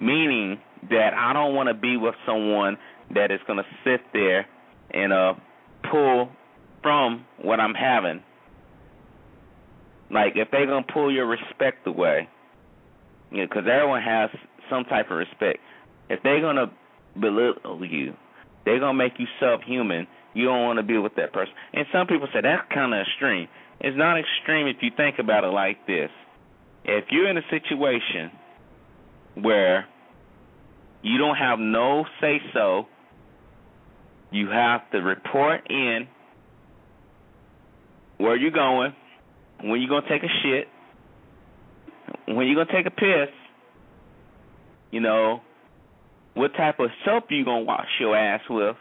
Meaning 0.00 0.58
that 0.90 1.14
I 1.14 1.32
don't 1.32 1.54
want 1.54 1.68
to 1.68 1.74
be 1.74 1.96
with 1.96 2.16
someone 2.26 2.76
that 3.14 3.30
is 3.30 3.38
going 3.46 3.58
to 3.58 3.66
sit 3.84 4.00
there 4.12 4.46
and 4.92 5.12
uh 5.12 5.34
pull 5.88 6.28
from 6.82 7.24
what 7.40 7.60
I'm 7.60 7.74
having. 7.74 8.24
Like 10.10 10.32
if 10.34 10.50
they're 10.50 10.66
going 10.66 10.82
to 10.84 10.92
pull 10.92 11.12
your 11.12 11.26
respect 11.26 11.86
away, 11.86 12.28
you 13.30 13.38
know, 13.38 13.46
because 13.46 13.70
everyone 13.70 14.02
has 14.02 14.30
some 14.68 14.82
type 14.84 15.12
of 15.12 15.18
respect. 15.18 15.58
If 16.08 16.20
they're 16.24 16.40
going 16.40 16.56
to 16.56 16.70
belittle 17.20 17.84
you, 17.84 18.14
they're 18.64 18.80
going 18.80 18.98
to 18.98 19.04
make 19.04 19.20
you 19.20 19.26
subhuman. 19.38 20.08
You 20.34 20.46
don't 20.46 20.64
want 20.64 20.78
to 20.78 20.82
be 20.82 20.98
with 20.98 21.14
that 21.14 21.32
person. 21.32 21.54
And 21.74 21.86
some 21.92 22.08
people 22.08 22.26
say 22.32 22.40
that's 22.42 22.66
kind 22.74 22.92
of 22.92 23.02
extreme. 23.06 23.46
It's 23.78 23.96
not 23.96 24.18
extreme 24.18 24.66
if 24.66 24.78
you 24.80 24.90
think 24.96 25.20
about 25.20 25.44
it 25.44 25.48
like 25.48 25.86
this 25.86 26.10
if 26.84 27.04
you're 27.10 27.28
in 27.28 27.36
a 27.36 27.42
situation 27.50 28.30
where 29.34 29.86
you 31.02 31.18
don't 31.18 31.36
have 31.36 31.58
no 31.58 32.04
say 32.20 32.40
so, 32.52 32.86
you 34.30 34.48
have 34.48 34.88
to 34.90 34.98
report 34.98 35.68
in 35.70 36.06
where 38.18 38.36
you're 38.36 38.50
going, 38.50 38.94
when 39.62 39.80
you're 39.80 39.88
going 39.88 40.02
to 40.02 40.08
take 40.08 40.22
a 40.22 40.32
shit, 40.42 40.68
when 42.26 42.46
you're 42.46 42.54
going 42.54 42.66
to 42.66 42.72
take 42.72 42.86
a 42.86 42.90
piss, 42.90 43.34
you 44.90 45.00
know, 45.00 45.40
what 46.34 46.52
type 46.54 46.78
of 46.80 46.90
soap 47.04 47.24
you're 47.30 47.44
going 47.44 47.64
to 47.64 47.66
wash 47.66 47.88
your 47.98 48.16
ass 48.16 48.40
with. 48.48 48.76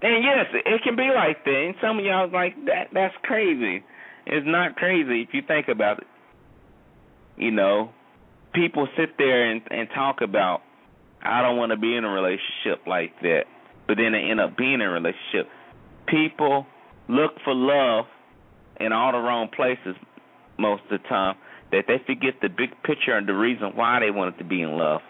And 0.00 0.24
yes, 0.24 0.46
it 0.52 0.82
can 0.82 0.96
be 0.96 1.08
like 1.14 1.44
that. 1.44 1.64
And 1.66 1.74
some 1.80 1.98
of 1.98 2.04
y'all 2.04 2.30
like 2.30 2.56
that. 2.66 2.88
That's 2.92 3.14
crazy. 3.22 3.84
It's 4.26 4.46
not 4.46 4.76
crazy 4.76 5.22
if 5.22 5.28
you 5.32 5.42
think 5.46 5.68
about 5.68 5.98
it. 5.98 6.06
You 7.36 7.50
know, 7.50 7.90
people 8.52 8.88
sit 8.96 9.16
there 9.18 9.50
and 9.50 9.62
and 9.70 9.88
talk 9.94 10.20
about 10.20 10.62
I 11.22 11.42
don't 11.42 11.56
want 11.56 11.70
to 11.70 11.78
be 11.78 11.96
in 11.96 12.04
a 12.04 12.10
relationship 12.10 12.86
like 12.86 13.20
that, 13.22 13.44
but 13.86 13.96
then 13.96 14.12
they 14.12 14.30
end 14.30 14.40
up 14.40 14.56
being 14.56 14.74
in 14.74 14.82
a 14.82 14.90
relationship. 14.90 15.48
People 16.06 16.66
look 17.08 17.32
for 17.44 17.54
love 17.54 18.06
in 18.80 18.92
all 18.92 19.12
the 19.12 19.18
wrong 19.18 19.48
places 19.54 19.94
most 20.58 20.82
of 20.90 21.00
the 21.00 21.08
time 21.08 21.36
that 21.70 21.84
they 21.86 21.98
forget 22.06 22.34
the 22.42 22.48
big 22.48 22.70
picture 22.82 23.16
and 23.16 23.28
the 23.28 23.34
reason 23.34 23.72
why 23.74 24.00
they 24.00 24.10
wanted 24.10 24.36
to 24.38 24.44
be 24.44 24.60
in 24.62 24.76
love. 24.76 25.00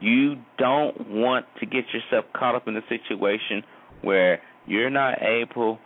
You 0.00 0.36
don't 0.58 1.10
want 1.10 1.46
to 1.60 1.66
get 1.66 1.84
yourself 1.92 2.24
caught 2.34 2.54
up 2.54 2.68
in 2.68 2.76
a 2.76 2.82
situation 2.88 3.62
where 4.02 4.40
you're 4.66 4.90
not 4.90 5.22
able 5.22 5.78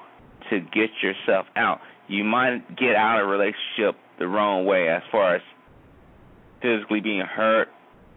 to 0.50 0.60
get 0.60 0.90
yourself 1.02 1.46
out. 1.56 1.80
You 2.08 2.24
might 2.24 2.76
get 2.76 2.96
out 2.96 3.20
of 3.20 3.26
a 3.26 3.30
relationship 3.30 3.96
the 4.20 4.28
wrong 4.28 4.66
way 4.66 4.88
as 4.88 5.02
far 5.10 5.34
as 5.34 5.42
physically 6.62 7.00
being 7.00 7.22
hurt, 7.22 7.68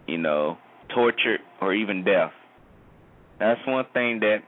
you 0.06 0.18
know, 0.18 0.58
tortured, 0.94 1.40
or 1.60 1.74
even 1.74 2.04
death. 2.04 2.30
That's 3.40 3.60
one 3.66 3.86
thing 3.92 4.20
that 4.20 4.42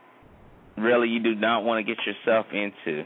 really 0.77 1.09
you 1.09 1.19
do 1.19 1.35
not 1.35 1.65
want 1.65 1.85
to 1.85 1.95
get 1.95 2.01
yourself 2.05 2.45
into. 2.53 3.03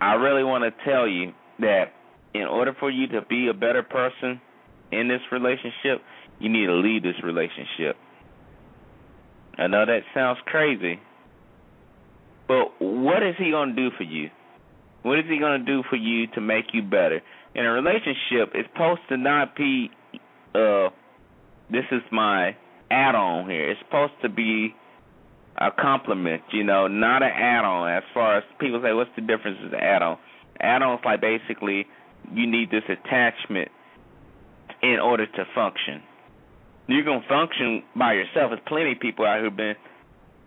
I 0.00 0.14
really 0.14 0.42
want 0.42 0.64
to 0.64 0.84
tell 0.90 1.06
you 1.06 1.32
that 1.60 1.92
in 2.34 2.42
order 2.42 2.74
for 2.80 2.90
you 2.90 3.06
to 3.08 3.20
be 3.22 3.48
a 3.48 3.54
better 3.54 3.82
person 3.82 4.40
in 4.90 5.06
this 5.06 5.20
relationship, 5.30 6.02
you 6.40 6.48
need 6.48 6.66
to 6.66 6.74
leave 6.74 7.02
this 7.02 7.22
relationship. 7.22 7.96
I 9.58 9.66
know 9.66 9.84
that 9.84 10.00
sounds 10.14 10.38
crazy, 10.46 10.98
but 12.52 12.84
what 12.84 13.22
is 13.22 13.34
he 13.38 13.50
going 13.50 13.74
to 13.74 13.74
do 13.74 13.96
for 13.96 14.02
you? 14.02 14.28
What 15.04 15.18
is 15.18 15.24
he 15.26 15.38
going 15.38 15.58
to 15.58 15.66
do 15.66 15.82
for 15.88 15.96
you 15.96 16.26
to 16.34 16.40
make 16.42 16.66
you 16.74 16.82
better? 16.82 17.22
In 17.54 17.64
a 17.64 17.72
relationship, 17.72 18.52
it's 18.54 18.68
supposed 18.70 19.00
to 19.08 19.16
not 19.16 19.56
be, 19.56 19.88
uh, 20.54 20.90
this 21.70 21.84
is 21.90 22.02
my 22.10 22.54
add 22.90 23.14
on 23.14 23.48
here. 23.48 23.70
It's 23.70 23.80
supposed 23.80 24.12
to 24.20 24.28
be 24.28 24.74
a 25.56 25.70
compliment, 25.70 26.42
you 26.52 26.62
know, 26.62 26.88
not 26.88 27.22
an 27.22 27.30
add 27.34 27.64
on. 27.64 27.90
As 27.90 28.02
far 28.12 28.36
as 28.36 28.44
people 28.60 28.82
say, 28.84 28.92
what's 28.92 29.10
the 29.16 29.22
difference 29.22 29.56
is 29.64 29.72
add 29.72 30.02
on? 30.02 30.18
Add 30.60 30.82
on 30.82 30.98
is 30.98 31.04
like 31.06 31.22
basically 31.22 31.86
you 32.34 32.46
need 32.46 32.70
this 32.70 32.84
attachment 32.86 33.70
in 34.82 34.98
order 35.02 35.24
to 35.24 35.44
function. 35.54 36.02
You're 36.86 37.04
gonna 37.04 37.24
function 37.26 37.82
by 37.96 38.12
yourself. 38.12 38.50
There's 38.50 38.60
plenty 38.66 38.92
of 38.92 39.00
people 39.00 39.24
out 39.24 39.40
here 39.40 39.50
been 39.50 39.74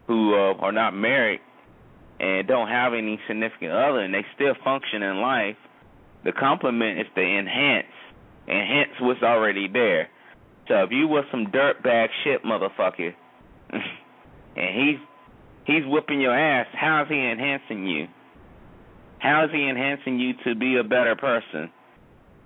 who 0.05 0.35
uh, 0.35 0.53
are 0.59 0.71
not 0.71 0.93
married 0.93 1.39
and 2.19 2.47
don't 2.47 2.67
have 2.67 2.93
any 2.93 3.19
significant 3.27 3.71
other 3.71 3.99
and 3.99 4.13
they 4.13 4.25
still 4.35 4.53
function 4.63 5.03
in 5.03 5.21
life, 5.21 5.57
the 6.23 6.31
compliment 6.31 6.99
is 6.99 7.07
to 7.15 7.21
enhance, 7.21 7.91
enhance 8.47 8.91
what's 8.99 9.21
already 9.21 9.67
there. 9.67 10.09
So 10.67 10.83
if 10.83 10.91
you 10.91 11.07
was 11.07 11.25
some 11.29 11.47
dirtbag 11.47 12.07
shit 12.23 12.43
motherfucker 12.43 13.13
and 13.69 13.79
he's 14.55 14.99
he's 15.65 15.85
whipping 15.85 16.21
your 16.21 16.37
ass, 16.37 16.67
how 16.73 17.03
is 17.03 17.09
he 17.09 17.15
enhancing 17.15 17.85
you? 17.85 18.07
How 19.19 19.45
is 19.45 19.51
he 19.51 19.67
enhancing 19.69 20.19
you 20.19 20.33
to 20.45 20.55
be 20.55 20.77
a 20.77 20.83
better 20.83 21.15
person? 21.15 21.71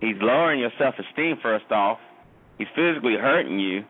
He's 0.01 0.15
lowering 0.19 0.59
your 0.59 0.71
self 0.77 0.95
esteem 0.97 1.37
first 1.41 1.71
off. 1.71 1.99
He's 2.57 2.67
physically 2.75 3.15
hurting 3.15 3.59
you. 3.59 3.83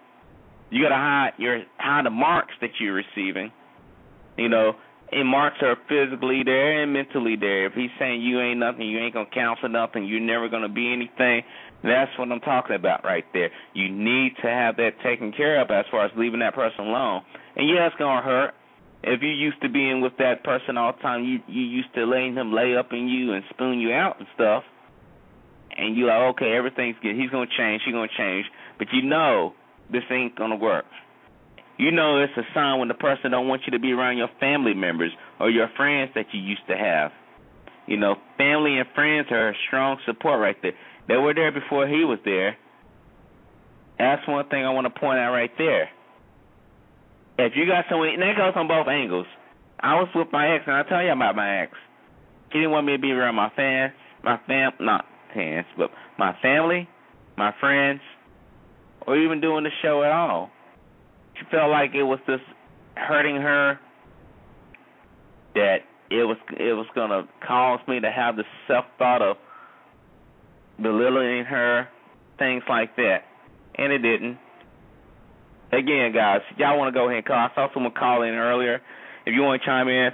You 0.70 0.84
gotta 0.84 0.96
hide 0.96 1.32
your 1.38 1.62
hide 1.78 2.06
the 2.06 2.12
marks 2.12 2.54
that 2.62 2.72
you're 2.80 2.94
receiving. 2.94 3.52
You 4.38 4.50
know, 4.50 4.74
and 5.12 5.28
marks 5.28 5.58
are 5.62 5.78
physically 5.88 6.44
there 6.44 6.84
and 6.84 6.94
mentally 6.94 7.36
there. 7.36 7.66
If 7.66 7.74
he's 7.74 7.90
saying 7.98 8.22
you 8.22 8.40
ain't 8.40 8.60
nothing, 8.60 8.88
you 8.88 9.00
ain't 9.00 9.14
gonna 9.14 9.30
count 9.34 9.60
for 9.60 9.70
nothing, 9.70 10.06
you're 10.06 10.20
never 10.20 10.50
gonna 10.50 10.70
be 10.70 10.92
anything, 10.92 11.44
that's 11.84 12.12
what 12.18 12.32
I'm 12.32 12.42
talking 12.42 12.76
about 12.76 13.04
right 13.04 13.26
there. 13.34 13.52
You 13.74 13.90
need 13.90 14.34
to 14.42 14.48
have 14.48 14.76
that 14.78 15.00
taken 15.04 15.32
care 15.32 15.62
of 15.62 15.72
as 15.72 15.86
far 15.90 16.06
as 16.06 16.12
leaving 16.18 16.42
that 16.42 16.54
person 16.54 16.88
alone. 16.88 17.22
And 17.56 17.70
yeah, 17.70 17.88
it's 17.88 17.96
gonna 17.98 18.22
hurt. 18.22 18.54
If 19.02 19.22
you 19.22 19.30
used 19.30 19.62
to 19.62 19.70
being 19.70 20.02
with 20.02 20.18
that 20.20 20.44
person 20.44 20.78
all 20.78 20.92
the 20.92 21.02
time, 21.02 21.24
you 21.24 21.40
you 21.48 21.64
used 21.64 21.94
to 21.96 22.06
letting 22.06 22.36
him 22.36 22.54
lay 22.54 22.76
up 22.76 22.92
in 22.92 23.08
you 23.08 23.34
and 23.34 23.44
spoon 23.50 23.80
you 23.80 23.94
out 23.94 24.20
and 24.20 24.28
stuff, 24.36 24.64
and 25.78 25.96
you're 25.96 26.08
like, 26.08 26.36
okay, 26.36 26.52
everything's 26.52 26.98
good. 27.02 27.16
He's 27.16 27.30
gonna 27.30 27.50
change. 27.58 27.82
He's 27.86 27.94
gonna 27.94 28.12
change. 28.18 28.46
But 28.78 28.88
you 28.92 29.04
know 29.04 29.54
this 29.90 30.04
ain't 30.12 30.36
gonna 30.36 30.58
work. 30.58 30.86
You 31.80 31.92
know 31.92 32.22
it's 32.22 32.34
a 32.36 32.44
sign 32.54 32.80
when 32.80 32.90
the 32.90 32.94
person 32.94 33.32
don't 33.32 33.48
want 33.48 33.62
you 33.66 33.72
to 33.72 33.80
be 33.80 33.94
around 33.94 34.18
your 34.18 34.28
family 34.42 34.74
members 34.74 35.14
or 35.40 35.50
your 35.50 35.70
friends 35.78 36.12
that 36.14 36.26
you 36.34 36.42
used 36.42 36.68
to 36.68 36.76
have. 36.76 37.12
You 37.88 37.96
know, 37.96 38.18
family 38.38 38.78
and 38.78 38.88
friends 38.94 39.28
are 39.32 39.50
a 39.50 39.54
strong 39.66 39.98
support 40.06 40.42
right 40.42 40.58
there. 40.62 40.74
They 41.08 41.16
were 41.16 41.34
there 41.34 41.54
before 41.54 41.88
he 41.88 42.04
was 42.04 42.20
there. 42.26 42.58
That's 43.98 44.28
one 44.28 44.50
thing 44.50 44.66
I 44.66 44.72
want 44.72 44.94
to 44.94 45.00
point 45.00 45.20
out 45.20 45.32
right 45.32 45.52
there. 45.58 45.90
If 47.38 47.54
you 47.56 47.66
got 47.66 47.86
someone, 47.90 48.10
and 48.10 48.22
that 48.22 48.36
goes 48.36 48.54
on 48.58 48.68
both 48.68 48.88
angles. 48.88 49.26
I 49.80 49.96
was 49.96 50.10
with 50.14 50.28
my 50.34 50.56
ex, 50.56 50.66
and 50.68 50.76
I 50.76 50.84
tell 50.84 51.02
you 51.02 51.14
about 51.14 51.38
my 51.38 51.62
ex. 51.62 51.72
He 52.52 52.60
didn't 52.60 52.72
want 52.72 52.86
me 52.86 52.98
to 52.98 53.02
be 53.02 53.12
around 53.12 53.36
my 53.36 53.50
fans, 53.56 53.94
my 54.22 54.38
fam, 54.46 54.74
not 54.82 55.06
fans, 55.34 55.66
but 55.78 55.92
my 56.18 56.36
family, 56.42 56.90
my 57.38 57.54
friends, 57.62 58.02
or 59.08 59.18
even 59.18 59.40
doing 59.40 59.64
the 59.64 59.70
show 59.82 60.04
at 60.04 60.12
all 60.12 60.52
she 61.40 61.46
felt 61.50 61.72
like 61.72 61.96
it 61.96 62.04
was 62.04 62.20
just 62.28 62.44
hurting 62.96 63.38
her 63.38 63.80
that 65.56 65.78
it 66.12 66.24
was 66.24 66.38
it 66.52 66.74
was 66.74 66.88
gonna 66.96 67.28
cause 67.46 67.80
me 67.88 68.00
to 68.00 68.12
have 68.12 68.36
the 68.36 68.44
self 68.68 68.86
thought 68.98 69.22
of 69.22 69.38
belittling 70.82 71.46
her, 71.46 71.88
things 72.38 72.64
like 72.70 72.96
that. 72.96 73.24
And 73.76 73.94
it 73.94 74.00
didn't. 74.00 74.38
again, 75.72 76.12
guys, 76.14 76.42
y'all 76.58 76.78
want 76.78 76.94
to 76.94 76.98
go 76.98 77.06
ahead 77.06 77.18
and 77.18 77.26
call. 77.26 77.38
I 77.38 77.50
saw 77.56 77.68
someone 77.74 77.94
call 77.94 78.24
in 78.24 78.34
earlier. 78.34 78.82
If 79.26 79.34
you 79.34 79.42
want 79.42 79.62
to 79.62 79.66
chime 79.66 79.88
in, 79.88 80.12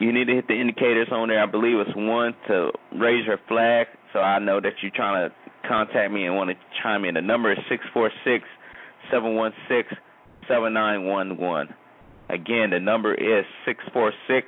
you 0.00 0.12
need 0.12 0.26
to 0.26 0.34
hit 0.34 0.48
the 0.48 0.54
indicators 0.60 1.08
on 1.10 1.28
there. 1.28 1.42
I 1.42 1.46
believe 1.46 1.78
it's 1.78 1.96
one 1.96 2.34
to 2.48 2.72
raise 2.92 3.24
your 3.26 3.38
flag, 3.48 3.86
so 4.12 4.18
I 4.18 4.38
know 4.38 4.60
that 4.60 4.72
you're 4.82 4.92
trying 4.94 5.30
to 5.30 5.34
contact 5.68 6.12
me 6.12 6.26
and 6.26 6.36
want 6.36 6.50
to 6.50 6.56
chime 6.82 7.04
in. 7.04 7.14
The 7.14 7.22
number 7.22 7.52
is 7.52 7.58
six 7.68 7.84
four 7.94 8.10
six 8.24 8.44
seven 9.10 9.36
one 9.36 9.52
six 9.68 9.88
seven 10.48 10.72
nine 10.72 11.04
one 11.04 11.36
one. 11.36 11.74
Again, 12.28 12.70
the 12.70 12.80
number 12.80 13.14
is 13.14 13.44
six 13.64 13.82
four 13.92 14.12
six 14.26 14.46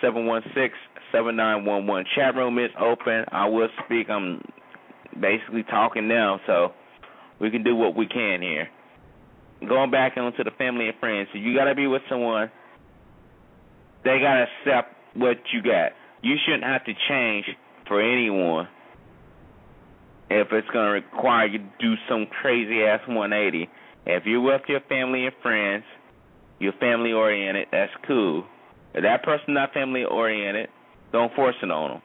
seven 0.00 0.26
one 0.26 0.42
six 0.54 0.74
seven 1.12 1.36
nine 1.36 1.64
one 1.64 1.86
one. 1.86 2.04
Chat 2.14 2.34
room 2.34 2.58
is 2.58 2.70
open. 2.80 3.24
I 3.30 3.48
will 3.48 3.68
speak. 3.84 4.10
I'm 4.10 4.42
basically 5.18 5.62
talking 5.62 6.08
now, 6.08 6.40
so 6.46 6.72
we 7.40 7.50
can 7.50 7.62
do 7.62 7.76
what 7.76 7.94
we 7.94 8.06
can 8.06 8.42
here. 8.42 8.68
Going 9.66 9.90
back 9.90 10.16
onto 10.16 10.42
the 10.42 10.50
family 10.58 10.88
and 10.88 10.98
friends, 10.98 11.28
so 11.32 11.38
you 11.38 11.54
got 11.54 11.64
to 11.64 11.74
be 11.74 11.86
with 11.86 12.02
someone. 12.08 12.50
They 14.04 14.18
got 14.18 14.34
to 14.34 14.46
accept 14.60 14.96
what 15.14 15.36
you 15.52 15.62
got. 15.62 15.92
You 16.22 16.36
shouldn't 16.44 16.64
have 16.64 16.84
to 16.84 16.92
change 17.08 17.46
for 17.86 18.00
anyone 18.00 18.66
if 20.30 20.48
it's 20.50 20.66
to 20.72 20.78
require 20.78 21.46
you 21.46 21.58
to 21.58 21.64
do 21.78 21.94
some 22.08 22.26
crazy 22.26 22.82
ass 22.82 23.00
180. 23.06 23.68
If 24.06 24.24
you're 24.26 24.40
with 24.40 24.62
your 24.68 24.80
family 24.88 25.26
and 25.26 25.34
friends, 25.42 25.84
you're 26.58 26.72
family 26.74 27.12
oriented, 27.12 27.68
that's 27.70 27.92
cool. 28.06 28.44
If 28.94 29.02
that 29.02 29.22
person 29.22 29.54
not 29.54 29.72
family 29.72 30.04
oriented, 30.04 30.68
don't 31.12 31.34
force 31.34 31.56
it 31.62 31.70
on 31.70 31.90
them. 31.90 32.02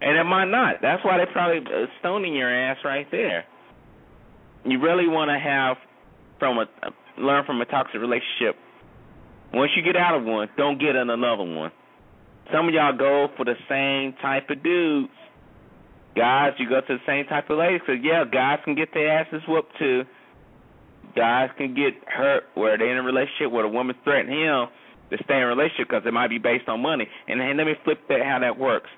And 0.00 0.18
it 0.18 0.24
might 0.24 0.46
not. 0.46 0.76
That's 0.82 1.04
why 1.04 1.18
they 1.18 1.30
probably 1.32 1.58
uh, 1.58 1.86
stoning 2.00 2.34
your 2.34 2.52
ass 2.52 2.78
right 2.84 3.06
there. 3.10 3.44
You 4.64 4.80
really 4.80 5.08
want 5.08 5.30
to 5.30 5.38
have 5.38 5.76
from 6.38 6.58
a 6.58 6.66
learn 7.20 7.44
from 7.46 7.60
a 7.60 7.64
toxic 7.64 8.00
relationship. 8.00 8.56
Once 9.52 9.70
you 9.76 9.82
get 9.82 9.96
out 9.96 10.16
of 10.16 10.24
one, 10.24 10.48
don't 10.56 10.80
get 10.80 10.96
in 10.96 11.10
another 11.10 11.44
one. 11.44 11.70
Some 12.52 12.68
of 12.68 12.74
y'all 12.74 12.96
go 12.96 13.28
for 13.36 13.44
the 13.44 13.54
same 13.68 14.14
type 14.20 14.50
of 14.50 14.62
dudes. 14.62 15.12
Guys, 16.16 16.52
you 16.58 16.68
go 16.68 16.80
to 16.80 16.86
the 16.94 17.02
same 17.06 17.24
type 17.26 17.48
of 17.50 17.58
ladies. 17.58 17.80
Cause 17.86 17.96
yeah, 18.02 18.24
guys 18.30 18.58
can 18.64 18.74
get 18.74 18.92
their 18.92 19.20
asses 19.20 19.42
whooped 19.48 19.78
too. 19.78 20.02
Guys 21.16 21.50
can 21.56 21.74
get 21.74 21.94
hurt 22.06 22.44
where 22.54 22.76
they're 22.76 22.90
in 22.90 22.98
a 22.98 23.02
relationship 23.02 23.50
where 23.52 23.64
a 23.64 23.68
woman 23.68 23.94
threatened 24.04 24.34
him 24.34 24.66
to 25.10 25.24
stay 25.24 25.36
in 25.36 25.42
a 25.42 25.46
relationship 25.46 25.88
because 25.88 26.02
it 26.06 26.12
might 26.12 26.28
be 26.28 26.38
based 26.38 26.68
on 26.68 26.80
money. 26.80 27.08
And, 27.28 27.40
and 27.40 27.56
let 27.56 27.66
me 27.66 27.74
flip 27.84 27.98
that 28.08 28.20
how 28.22 28.40
that 28.40 28.58
works. 28.58 28.90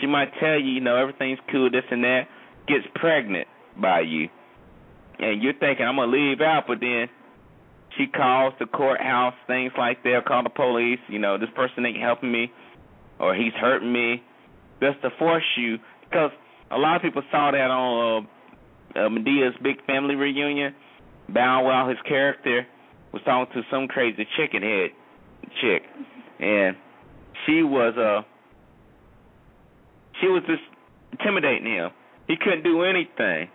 She 0.00 0.06
might 0.06 0.32
tell 0.40 0.58
you, 0.58 0.72
you 0.72 0.80
know, 0.80 0.96
everything's 0.96 1.38
cool, 1.50 1.70
this 1.70 1.84
and 1.90 2.04
that, 2.04 2.28
gets 2.66 2.84
pregnant 2.94 3.48
by 3.80 4.00
you. 4.00 4.28
And 5.18 5.42
you're 5.42 5.54
thinking, 5.54 5.86
I'm 5.86 5.96
going 5.96 6.10
to 6.10 6.16
leave 6.16 6.40
out, 6.40 6.64
but 6.66 6.80
then 6.80 7.08
she 7.96 8.06
calls 8.06 8.54
the 8.58 8.66
courthouse, 8.66 9.34
things 9.46 9.72
like 9.78 10.02
that, 10.02 10.24
call 10.26 10.42
the 10.42 10.50
police, 10.50 10.98
you 11.08 11.18
know, 11.18 11.38
this 11.38 11.50
person 11.54 11.86
ain't 11.86 12.00
helping 12.00 12.32
me 12.32 12.52
or 13.18 13.34
he's 13.34 13.52
hurting 13.54 13.92
me, 13.92 14.22
just 14.80 15.00
to 15.02 15.10
force 15.18 15.44
you. 15.56 15.78
Because 16.02 16.30
a 16.70 16.78
lot 16.78 16.96
of 16.96 17.02
people 17.02 17.22
saw 17.30 17.50
that 17.52 17.70
on 17.70 18.26
uh, 18.96 18.98
uh, 18.98 19.08
Madea's 19.08 19.54
big 19.62 19.84
family 19.86 20.14
reunion. 20.14 20.74
Bow 21.28 21.64
Wow, 21.64 21.88
his 21.88 21.98
character, 22.06 22.66
was 23.12 23.22
talking 23.24 23.52
to 23.54 23.62
some 23.70 23.88
crazy 23.88 24.26
chicken 24.36 24.62
head 24.62 24.90
chick, 25.60 25.82
and 26.40 26.76
she 27.46 27.62
was 27.62 27.96
uh 27.96 28.22
she 30.20 30.28
was 30.28 30.42
just 30.46 30.62
intimidating 31.12 31.66
him. 31.66 31.90
He 32.26 32.36
couldn't 32.36 32.64
do 32.64 32.82
anything. 32.82 33.48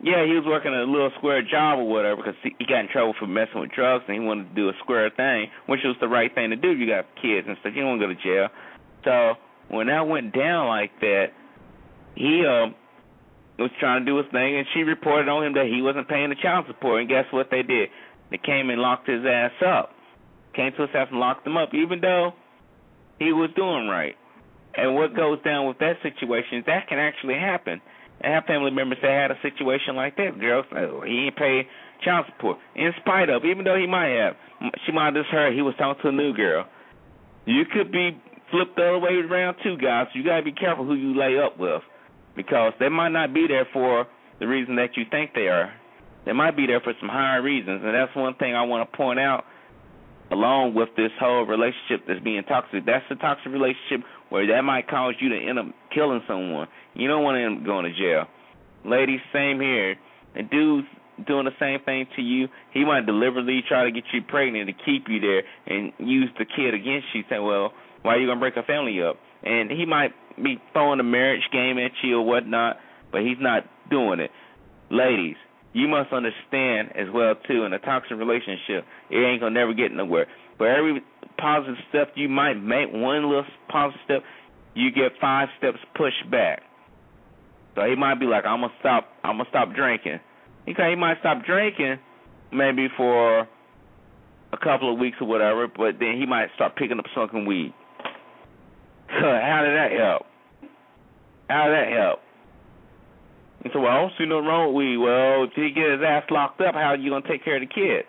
Yeah, 0.00 0.24
he 0.24 0.32
was 0.34 0.44
working 0.46 0.72
a 0.72 0.84
little 0.84 1.10
square 1.18 1.42
job 1.42 1.80
or 1.80 1.88
whatever 1.88 2.22
because 2.22 2.36
he 2.42 2.64
got 2.66 2.80
in 2.80 2.88
trouble 2.88 3.14
for 3.18 3.26
messing 3.26 3.60
with 3.60 3.72
drugs 3.72 4.04
and 4.06 4.14
he 4.14 4.20
wanted 4.20 4.48
to 4.50 4.54
do 4.54 4.68
a 4.68 4.72
square 4.78 5.10
thing, 5.10 5.50
which 5.66 5.80
was 5.84 5.96
the 6.00 6.06
right 6.06 6.32
thing 6.32 6.50
to 6.50 6.56
do. 6.56 6.70
You 6.70 6.86
got 6.86 7.06
kids 7.20 7.48
and 7.48 7.56
stuff. 7.60 7.72
You 7.74 7.82
don't 7.82 7.98
want 7.98 8.02
to 8.02 8.06
go 8.06 8.14
to 8.14 8.22
jail. 8.22 8.48
So 9.04 9.34
when 9.74 9.88
that 9.88 10.06
went 10.06 10.32
down 10.34 10.68
like 10.68 10.92
that, 11.00 11.34
he 12.14 12.44
um 12.46 12.74
was 13.62 13.70
trying 13.80 14.04
to 14.04 14.10
do 14.10 14.16
his 14.16 14.26
thing, 14.30 14.56
and 14.56 14.66
she 14.74 14.82
reported 14.82 15.28
on 15.28 15.44
him 15.44 15.54
that 15.54 15.66
he 15.66 15.82
wasn't 15.82 16.08
paying 16.08 16.30
the 16.30 16.36
child 16.36 16.66
support. 16.66 17.00
And 17.00 17.08
guess 17.08 17.24
what 17.30 17.48
they 17.50 17.62
did? 17.62 17.88
They 18.30 18.38
came 18.38 18.70
and 18.70 18.80
locked 18.80 19.08
his 19.08 19.24
ass 19.26 19.52
up. 19.66 19.90
Came 20.54 20.72
to 20.72 20.82
his 20.82 20.90
house 20.90 21.08
and 21.10 21.20
locked 21.20 21.46
him 21.46 21.56
up, 21.56 21.74
even 21.74 22.00
though 22.00 22.32
he 23.18 23.32
was 23.32 23.50
doing 23.56 23.88
right. 23.88 24.14
And 24.74 24.94
what 24.94 25.14
goes 25.16 25.42
down 25.42 25.66
with 25.66 25.78
that 25.78 25.96
situation 26.02 26.58
is 26.58 26.64
that 26.66 26.88
can 26.88 26.98
actually 26.98 27.34
happen. 27.34 27.80
I 28.22 28.28
have 28.28 28.44
family 28.44 28.70
members 28.70 28.98
that 29.02 29.10
had 29.10 29.30
a 29.30 29.38
situation 29.42 29.94
like 29.96 30.16
that. 30.16 30.38
Girls, 30.38 30.66
oh, 30.72 31.02
he 31.02 31.26
ain't 31.26 31.36
pay 31.36 31.66
child 32.04 32.26
support. 32.26 32.58
In 32.74 32.92
spite 33.00 33.28
of, 33.28 33.44
even 33.44 33.64
though 33.64 33.76
he 33.76 33.86
might 33.86 34.10
have, 34.10 34.36
she 34.86 34.92
might 34.92 35.14
have 35.14 35.14
just 35.14 35.30
heard 35.30 35.54
he 35.54 35.62
was 35.62 35.74
talking 35.78 36.02
to 36.02 36.08
a 36.08 36.12
new 36.12 36.32
girl. 36.32 36.66
You 37.46 37.64
could 37.64 37.90
be 37.90 38.20
flipped 38.50 38.76
the 38.76 38.82
other 38.82 38.98
way 38.98 39.14
around 39.14 39.56
too, 39.62 39.76
guys. 39.78 40.06
You 40.14 40.24
gotta 40.24 40.42
be 40.42 40.52
careful 40.52 40.84
who 40.84 40.94
you 40.94 41.18
lay 41.18 41.38
up 41.38 41.58
with, 41.58 41.82
because 42.38 42.72
they 42.78 42.88
might 42.88 43.10
not 43.10 43.34
be 43.34 43.48
there 43.48 43.66
for 43.72 44.06
the 44.38 44.46
reason 44.46 44.76
that 44.76 44.96
you 44.96 45.02
think 45.10 45.34
they 45.34 45.48
are. 45.48 45.74
They 46.24 46.32
might 46.32 46.56
be 46.56 46.66
there 46.66 46.80
for 46.80 46.92
some 47.00 47.08
higher 47.08 47.42
reasons, 47.42 47.82
and 47.84 47.92
that's 47.92 48.14
one 48.14 48.34
thing 48.36 48.54
I 48.54 48.62
want 48.62 48.88
to 48.88 48.96
point 48.96 49.18
out. 49.18 49.44
Along 50.30 50.74
with 50.74 50.90
this 50.94 51.10
whole 51.18 51.44
relationship 51.44 52.06
that's 52.06 52.20
being 52.20 52.44
toxic, 52.44 52.86
that's 52.86 53.04
a 53.10 53.16
toxic 53.16 53.50
relationship 53.50 54.06
where 54.28 54.46
that 54.46 54.62
might 54.62 54.86
cause 54.86 55.14
you 55.20 55.30
to 55.30 55.36
end 55.36 55.58
up 55.58 55.66
killing 55.92 56.20
someone. 56.28 56.68
You 56.94 57.08
don't 57.08 57.24
want 57.24 57.36
to 57.36 57.42
end 57.42 57.58
up 57.58 57.64
going 57.64 57.86
to 57.86 57.92
jail. 57.96 58.26
Ladies, 58.84 59.20
same 59.32 59.58
here. 59.58 59.96
And 60.36 60.48
dudes 60.50 60.86
doing 61.26 61.46
the 61.46 61.56
same 61.58 61.80
thing 61.80 62.06
to 62.14 62.22
you, 62.22 62.46
he 62.72 62.84
might 62.84 63.06
deliberately 63.06 63.64
try 63.66 63.84
to 63.84 63.90
get 63.90 64.04
you 64.12 64.20
pregnant 64.22 64.68
to 64.68 64.74
keep 64.84 65.08
you 65.08 65.18
there 65.18 65.42
and 65.66 65.92
use 65.98 66.28
the 66.38 66.44
kid 66.44 66.74
against 66.74 67.08
you, 67.14 67.24
saying, 67.30 67.42
well, 67.42 67.72
why 68.02 68.14
are 68.14 68.20
you 68.20 68.28
to 68.28 68.36
break 68.36 68.56
a 68.56 68.62
family 68.62 69.02
up? 69.02 69.16
And 69.42 69.70
he 69.70 69.86
might 69.86 70.12
be 70.42 70.60
throwing 70.72 71.00
a 71.00 71.04
marriage 71.04 71.48
game 71.52 71.78
at 71.78 71.92
you 72.02 72.18
or 72.18 72.24
whatnot, 72.24 72.76
but 73.12 73.22
he's 73.22 73.38
not 73.40 73.64
doing 73.90 74.20
it. 74.20 74.30
Ladies, 74.90 75.36
you 75.72 75.88
must 75.88 76.12
understand 76.12 76.92
as 76.96 77.08
well 77.12 77.34
too 77.46 77.64
in 77.64 77.72
a 77.72 77.78
toxic 77.78 78.16
relationship, 78.16 78.84
it 79.10 79.18
ain't 79.18 79.40
gonna 79.40 79.54
never 79.54 79.74
get 79.74 79.92
nowhere. 79.92 80.26
For 80.56 80.68
every 80.68 81.02
positive 81.38 81.76
step 81.88 82.12
you 82.16 82.28
might 82.28 82.54
make, 82.54 82.92
one 82.92 83.28
little 83.28 83.44
positive 83.68 84.00
step, 84.04 84.22
you 84.74 84.90
get 84.90 85.12
five 85.20 85.48
steps 85.58 85.78
pushed 85.94 86.28
back. 86.30 86.62
So 87.74 87.84
he 87.84 87.94
might 87.94 88.18
be 88.18 88.26
like, 88.26 88.44
I'm 88.44 88.60
gonna 88.60 88.72
stop. 88.80 89.08
I'm 89.22 89.38
gonna 89.38 89.48
stop 89.50 89.74
drinking. 89.74 90.20
Okay, 90.68 90.90
he 90.90 90.96
might 90.96 91.20
stop 91.20 91.44
drinking, 91.44 91.98
maybe 92.52 92.88
for 92.96 93.46
a 94.52 94.56
couple 94.56 94.92
of 94.92 94.98
weeks 94.98 95.18
or 95.20 95.26
whatever, 95.26 95.68
but 95.68 95.98
then 96.00 96.18
he 96.18 96.26
might 96.26 96.48
start 96.54 96.76
picking 96.76 96.98
up 96.98 97.04
smoking 97.14 97.46
weed. 97.46 97.72
How 99.08 99.62
did 99.64 99.76
that 99.76 99.92
help? 99.92 100.26
How 101.48 101.64
did 101.66 101.74
that 101.74 101.92
help? 101.92 102.20
And 103.64 103.72
so, 103.72 103.80
well, 103.80 103.90
I 103.90 104.00
don't 104.02 104.12
see 104.18 104.26
nothing 104.26 104.46
wrong 104.46 104.68
with 104.68 104.76
weed. 104.76 104.96
Well, 104.98 105.44
if 105.44 105.52
he 105.56 105.70
get 105.74 105.90
his 105.90 106.00
ass 106.06 106.24
locked 106.30 106.60
up, 106.60 106.74
how 106.74 106.94
are 106.94 106.96
you 106.96 107.10
gonna 107.10 107.26
take 107.26 107.44
care 107.44 107.56
of 107.56 107.62
the 107.62 107.72
kid? 107.72 108.04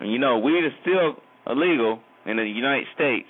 And 0.00 0.12
you 0.12 0.18
know, 0.18 0.38
weed 0.38 0.64
is 0.64 0.72
still 0.82 1.16
illegal 1.46 2.00
in 2.26 2.36
the 2.36 2.44
United 2.44 2.86
States. 2.94 3.28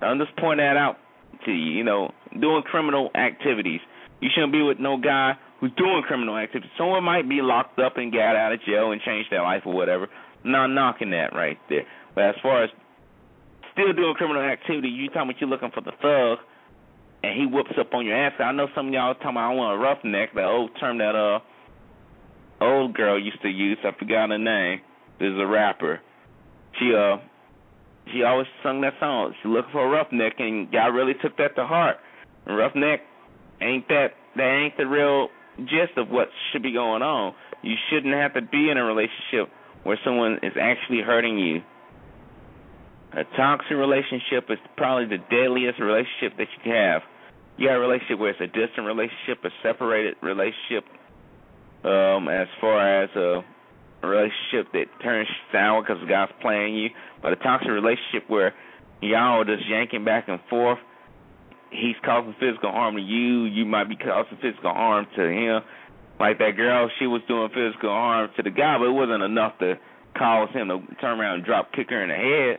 I'm 0.00 0.18
just 0.18 0.34
pointing 0.36 0.64
that 0.64 0.76
out 0.76 0.96
to 1.44 1.52
you. 1.52 1.72
You 1.72 1.84
know, 1.84 2.12
doing 2.32 2.62
criminal 2.62 3.10
activities. 3.14 3.80
You 4.20 4.30
shouldn't 4.32 4.52
be 4.52 4.62
with 4.62 4.78
no 4.78 4.96
guy 4.96 5.34
who's 5.60 5.72
doing 5.76 6.02
criminal 6.06 6.36
activities. 6.36 6.70
Someone 6.78 7.04
might 7.04 7.28
be 7.28 7.42
locked 7.42 7.78
up 7.78 7.96
and 7.96 8.12
get 8.12 8.36
out 8.36 8.52
of 8.52 8.62
jail 8.64 8.92
and 8.92 9.00
change 9.02 9.26
their 9.30 9.42
life 9.42 9.62
or 9.66 9.74
whatever. 9.74 10.08
Not 10.44 10.68
knocking 10.68 11.10
that 11.10 11.34
right 11.34 11.58
there. 11.68 11.86
But 12.14 12.24
as 12.24 12.34
far 12.42 12.64
as 12.64 12.70
still 13.72 13.92
doing 13.92 14.14
criminal 14.14 14.42
activity, 14.42 14.88
you 14.88 15.08
talking 15.08 15.30
about 15.30 15.40
you 15.40 15.46
looking 15.46 15.70
for 15.70 15.80
the 15.80 15.92
thug 16.00 16.38
and 17.22 17.38
he 17.38 17.46
whoops 17.46 17.72
up 17.78 17.94
on 17.94 18.04
your 18.04 18.16
ass. 18.16 18.32
I 18.38 18.52
know 18.52 18.68
some 18.74 18.88
of 18.88 18.94
y'all 18.94 19.14
talking 19.14 19.30
about 19.30 19.52
I 19.52 19.54
want 19.54 19.78
a 19.78 19.82
roughneck, 19.82 20.34
that 20.34 20.44
old 20.44 20.70
term 20.78 20.98
that 20.98 21.14
uh 21.14 21.40
old 22.62 22.94
girl 22.94 23.18
used 23.22 23.40
to 23.42 23.48
use. 23.48 23.78
I 23.84 23.90
forgot 23.98 24.30
her 24.30 24.38
name. 24.38 24.80
There's 25.18 25.38
a 25.38 25.46
rapper. 25.46 26.00
She 26.78 26.92
uh 26.94 27.18
she 28.12 28.22
always 28.24 28.48
sung 28.62 28.80
that 28.80 28.94
song. 28.98 29.34
She 29.42 29.48
looking 29.48 29.70
for 29.72 29.86
a 29.86 29.90
roughneck 29.90 30.34
and 30.38 30.72
y'all 30.72 30.90
really 30.90 31.14
took 31.22 31.36
that 31.38 31.54
to 31.56 31.66
heart. 31.66 31.98
And 32.46 32.56
roughneck 32.56 33.00
ain't 33.60 33.86
that 33.88 34.14
that 34.36 34.62
ain't 34.64 34.76
the 34.76 34.86
real 34.86 35.28
gist 35.58 35.96
of 35.96 36.08
what 36.08 36.28
should 36.50 36.62
be 36.62 36.72
going 36.72 37.02
on. 37.02 37.34
You 37.62 37.74
shouldn't 37.90 38.14
have 38.14 38.34
to 38.34 38.42
be 38.42 38.70
in 38.70 38.76
a 38.78 38.84
relationship 38.84 39.52
where 39.84 39.98
someone 40.04 40.38
is 40.42 40.54
actually 40.60 41.02
hurting 41.02 41.38
you. 41.38 41.62
A 43.12 43.24
toxic 43.36 43.76
relationship 43.76 44.48
is 44.48 44.58
probably 44.76 45.04
the 45.04 45.22
deadliest 45.30 45.78
relationship 45.78 46.38
that 46.38 46.48
you 46.56 46.62
can 46.64 46.72
have. 46.72 47.02
You 47.58 47.68
got 47.68 47.76
a 47.76 47.80
relationship 47.80 48.18
where 48.18 48.30
it's 48.30 48.40
a 48.40 48.46
distant 48.46 48.86
relationship, 48.86 49.44
a 49.44 49.50
separated 49.62 50.16
relationship, 50.22 50.84
um, 51.84 52.28
as 52.28 52.48
far 52.60 53.04
as 53.04 53.10
a 53.16 53.44
relationship 54.06 54.72
that 54.72 54.86
turns 55.02 55.28
sour 55.52 55.82
because 55.82 56.00
the 56.00 56.06
guy's 56.06 56.30
playing 56.40 56.74
you, 56.74 56.90
but 57.22 57.32
a 57.32 57.36
toxic 57.36 57.68
relationship 57.68 58.28
where 58.28 58.54
y'all 59.00 59.42
are 59.42 59.44
just 59.44 59.68
yanking 59.68 60.04
back 60.04 60.28
and 60.28 60.40
forth. 60.48 60.78
He's 61.70 61.96
causing 62.04 62.34
physical 62.38 62.70
harm 62.70 62.96
to 62.96 63.02
you. 63.02 63.44
You 63.44 63.64
might 63.64 63.88
be 63.88 63.96
causing 63.96 64.38
physical 64.42 64.72
harm 64.72 65.06
to 65.16 65.22
him. 65.22 65.62
like 66.20 66.38
that 66.38 66.56
girl, 66.56 66.90
she 66.98 67.06
was 67.06 67.22
doing 67.26 67.48
physical 67.48 67.90
harm 67.90 68.30
to 68.36 68.42
the 68.42 68.50
guy, 68.50 68.78
but 68.78 68.88
it 68.88 68.92
wasn't 68.92 69.22
enough 69.22 69.58
to 69.58 69.78
cause 70.16 70.50
him 70.52 70.68
to 70.68 70.80
turn 71.00 71.18
around 71.18 71.36
and 71.36 71.44
drop 71.44 71.72
kick 71.72 71.90
her 71.90 72.02
in 72.02 72.08
the 72.08 72.14
head. 72.14 72.58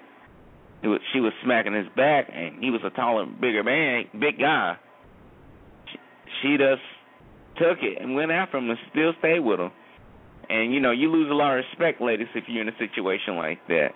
Was, 0.83 0.99
she 1.13 1.19
was 1.19 1.31
smacking 1.43 1.73
his 1.73 1.87
back, 1.95 2.29
and 2.33 2.61
he 2.61 2.69
was 2.69 2.81
a 2.83 2.89
taller, 2.89 3.25
bigger 3.25 3.63
man, 3.63 4.05
big 4.19 4.37
guy. 4.39 4.77
She, 5.91 5.99
she 6.41 6.57
just 6.57 6.81
took 7.57 7.79
it 7.81 8.01
and 8.01 8.15
went 8.15 8.31
after 8.31 8.57
him 8.57 8.69
and 8.69 8.79
still 8.91 9.13
stayed 9.19 9.39
with 9.39 9.59
him. 9.59 9.71
And 10.49 10.73
you 10.73 10.81
know, 10.81 10.91
you 10.91 11.09
lose 11.09 11.29
a 11.31 11.33
lot 11.33 11.57
of 11.57 11.63
respect, 11.65 12.01
ladies, 12.01 12.27
if 12.35 12.45
you're 12.47 12.61
in 12.61 12.67
a 12.67 12.77
situation 12.77 13.37
like 13.37 13.65
that. 13.67 13.89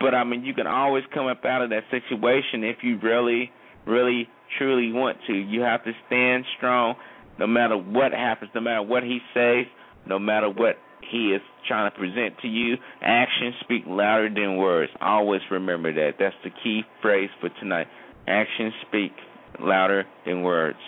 But 0.00 0.14
I 0.14 0.24
mean, 0.24 0.44
you 0.44 0.54
can 0.54 0.66
always 0.66 1.04
come 1.14 1.26
up 1.26 1.44
out 1.44 1.62
of 1.62 1.70
that 1.70 1.84
situation 1.90 2.64
if 2.64 2.78
you 2.82 2.98
really, 2.98 3.52
really, 3.86 4.28
truly 4.58 4.92
want 4.92 5.18
to. 5.28 5.34
You 5.34 5.60
have 5.60 5.84
to 5.84 5.92
stand 6.06 6.44
strong, 6.56 6.96
no 7.38 7.46
matter 7.46 7.76
what 7.76 8.12
happens, 8.12 8.50
no 8.54 8.60
matter 8.60 8.82
what 8.82 9.02
he 9.02 9.20
says, 9.34 9.66
no 10.06 10.18
matter 10.18 10.48
what 10.48 10.76
he 11.08 11.32
is 11.32 11.42
trying 11.66 11.90
to 11.90 11.96
present 11.96 12.38
to 12.42 12.48
you. 12.48 12.76
Actions 13.02 13.54
speak 13.60 13.82
louder 13.86 14.28
than 14.28 14.56
words. 14.56 14.92
Always 15.00 15.40
remember 15.50 15.92
that. 15.92 16.16
That's 16.18 16.34
the 16.44 16.50
key 16.62 16.82
phrase 17.02 17.30
for 17.40 17.48
tonight. 17.60 17.86
Actions 18.26 18.72
speak 18.88 19.12
louder 19.58 20.04
than 20.26 20.42
words. 20.42 20.78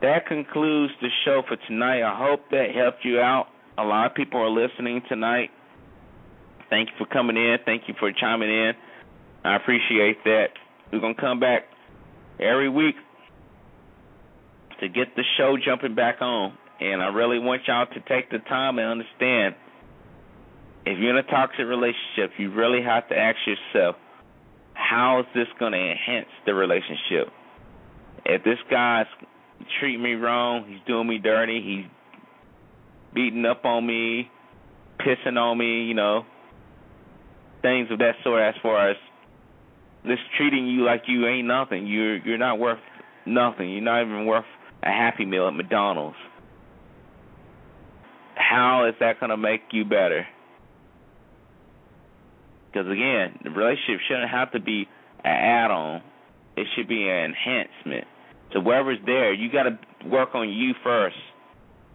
That 0.00 0.26
concludes 0.26 0.92
the 1.00 1.08
show 1.24 1.42
for 1.46 1.56
tonight. 1.68 2.02
I 2.02 2.16
hope 2.16 2.50
that 2.50 2.74
helped 2.74 3.04
you 3.04 3.20
out. 3.20 3.46
A 3.78 3.84
lot 3.84 4.06
of 4.06 4.14
people 4.14 4.40
are 4.40 4.50
listening 4.50 5.02
tonight. 5.08 5.50
Thank 6.68 6.88
you 6.90 6.94
for 6.98 7.06
coming 7.06 7.36
in. 7.36 7.58
Thank 7.64 7.82
you 7.86 7.94
for 7.98 8.10
chiming 8.12 8.50
in. 8.50 8.72
I 9.44 9.56
appreciate 9.56 10.24
that. 10.24 10.48
We're 10.92 11.00
going 11.00 11.14
to 11.14 11.20
come 11.20 11.40
back 11.40 11.64
every 12.40 12.68
week 12.68 12.96
to 14.80 14.88
get 14.88 15.14
the 15.14 15.22
show 15.38 15.56
jumping 15.64 15.94
back 15.94 16.20
on. 16.20 16.58
And 16.82 17.00
I 17.00 17.08
really 17.08 17.38
want 17.38 17.62
y'all 17.68 17.86
to 17.86 18.00
take 18.08 18.30
the 18.30 18.38
time 18.38 18.78
and 18.80 18.88
understand 18.88 19.54
if 20.84 20.98
you're 20.98 21.16
in 21.16 21.16
a 21.16 21.22
toxic 21.22 21.60
relationship, 21.60 22.32
you 22.38 22.50
really 22.52 22.82
have 22.82 23.08
to 23.08 23.16
ask 23.16 23.38
yourself, 23.46 23.94
how 24.74 25.20
is 25.20 25.26
this 25.32 25.46
going 25.60 25.72
to 25.72 25.78
enhance 25.78 26.28
the 26.44 26.54
relationship? 26.54 27.32
If 28.24 28.42
this 28.42 28.58
guy's 28.68 29.06
treating 29.78 30.02
me 30.02 30.14
wrong, 30.14 30.64
he's 30.68 30.80
doing 30.84 31.06
me 31.06 31.18
dirty, 31.18 31.62
he's 31.62 31.86
beating 33.14 33.46
up 33.46 33.64
on 33.64 33.86
me, 33.86 34.28
pissing 34.98 35.36
on 35.36 35.56
me, 35.56 35.84
you 35.84 35.94
know, 35.94 36.26
things 37.62 37.92
of 37.92 38.00
that 38.00 38.16
sort 38.24 38.42
as 38.42 38.54
far 38.60 38.90
as 38.90 38.96
this 40.04 40.18
treating 40.36 40.66
you 40.66 40.84
like 40.84 41.02
you 41.06 41.28
ain't 41.28 41.46
nothing. 41.46 41.86
You're 41.86 42.16
you're 42.16 42.38
not 42.38 42.58
worth 42.58 42.80
nothing. 43.24 43.70
You're 43.70 43.82
not 43.82 44.02
even 44.02 44.26
worth 44.26 44.46
a 44.82 44.88
happy 44.88 45.24
meal 45.24 45.46
at 45.46 45.54
McDonald's 45.54 46.16
how 48.52 48.86
is 48.86 48.94
that 49.00 49.18
going 49.18 49.30
to 49.30 49.36
make 49.36 49.62
you 49.72 49.84
better? 49.84 50.26
Because 52.68 52.86
again, 52.86 53.40
the 53.42 53.50
relationship 53.50 54.00
shouldn't 54.08 54.30
have 54.30 54.52
to 54.52 54.60
be 54.60 54.86
an 55.24 55.32
add-on; 55.32 56.02
it 56.56 56.66
should 56.76 56.88
be 56.88 57.08
an 57.08 57.32
enhancement. 57.32 58.04
So 58.52 58.60
wherever's 58.60 58.98
there, 59.06 59.32
you 59.32 59.50
got 59.50 59.64
to 59.64 59.78
work 60.08 60.34
on 60.34 60.50
you 60.50 60.74
first, 60.84 61.16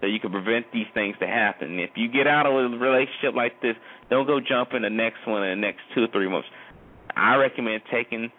so 0.01 0.07
you 0.07 0.19
can 0.19 0.31
prevent 0.31 0.65
these 0.73 0.87
things 0.93 1.15
to 1.19 1.27
happen. 1.27 1.79
If 1.79 1.91
you 1.95 2.09
get 2.11 2.25
out 2.25 2.45
of 2.45 2.53
a 2.53 2.77
relationship 2.77 3.35
like 3.35 3.61
this, 3.61 3.75
don't 4.09 4.25
go 4.25 4.39
jump 4.39 4.73
in 4.73 4.81
the 4.81 4.89
next 4.89 5.25
one 5.27 5.43
in 5.43 5.61
the 5.61 5.67
next 5.67 5.81
two 5.93 6.03
or 6.03 6.07
three 6.11 6.29
months. 6.29 6.47
I 7.15 7.35
recommend 7.35 7.81
taking 7.91 8.31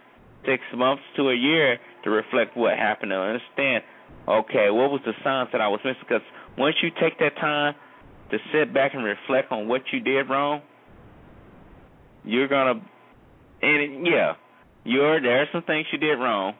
six 0.44 0.62
months 0.74 1.02
to 1.16 1.30
a 1.30 1.34
year 1.34 1.78
to 2.04 2.10
reflect 2.10 2.56
what 2.56 2.76
happened 2.76 3.12
and 3.12 3.20
understand. 3.20 3.84
Okay, 4.26 4.70
what 4.70 4.90
was 4.90 5.00
the 5.04 5.14
signs 5.22 5.50
that 5.52 5.60
I 5.60 5.68
was 5.68 5.80
missing? 5.84 6.02
Because 6.02 6.26
once 6.56 6.76
you 6.82 6.90
take 7.00 7.18
that 7.18 7.36
time 7.36 7.74
to 8.30 8.38
sit 8.52 8.72
back 8.74 8.94
and 8.94 9.04
reflect 9.04 9.50
on 9.52 9.68
what 9.68 9.82
you 9.92 10.00
did 10.00 10.28
wrong, 10.28 10.62
you're 12.24 12.48
gonna, 12.48 12.80
and 13.62 14.06
yeah, 14.06 14.34
you're 14.84 15.20
there 15.20 15.42
are 15.42 15.46
some 15.52 15.62
things 15.62 15.86
you 15.92 15.98
did 15.98 16.14
wrong 16.16 16.54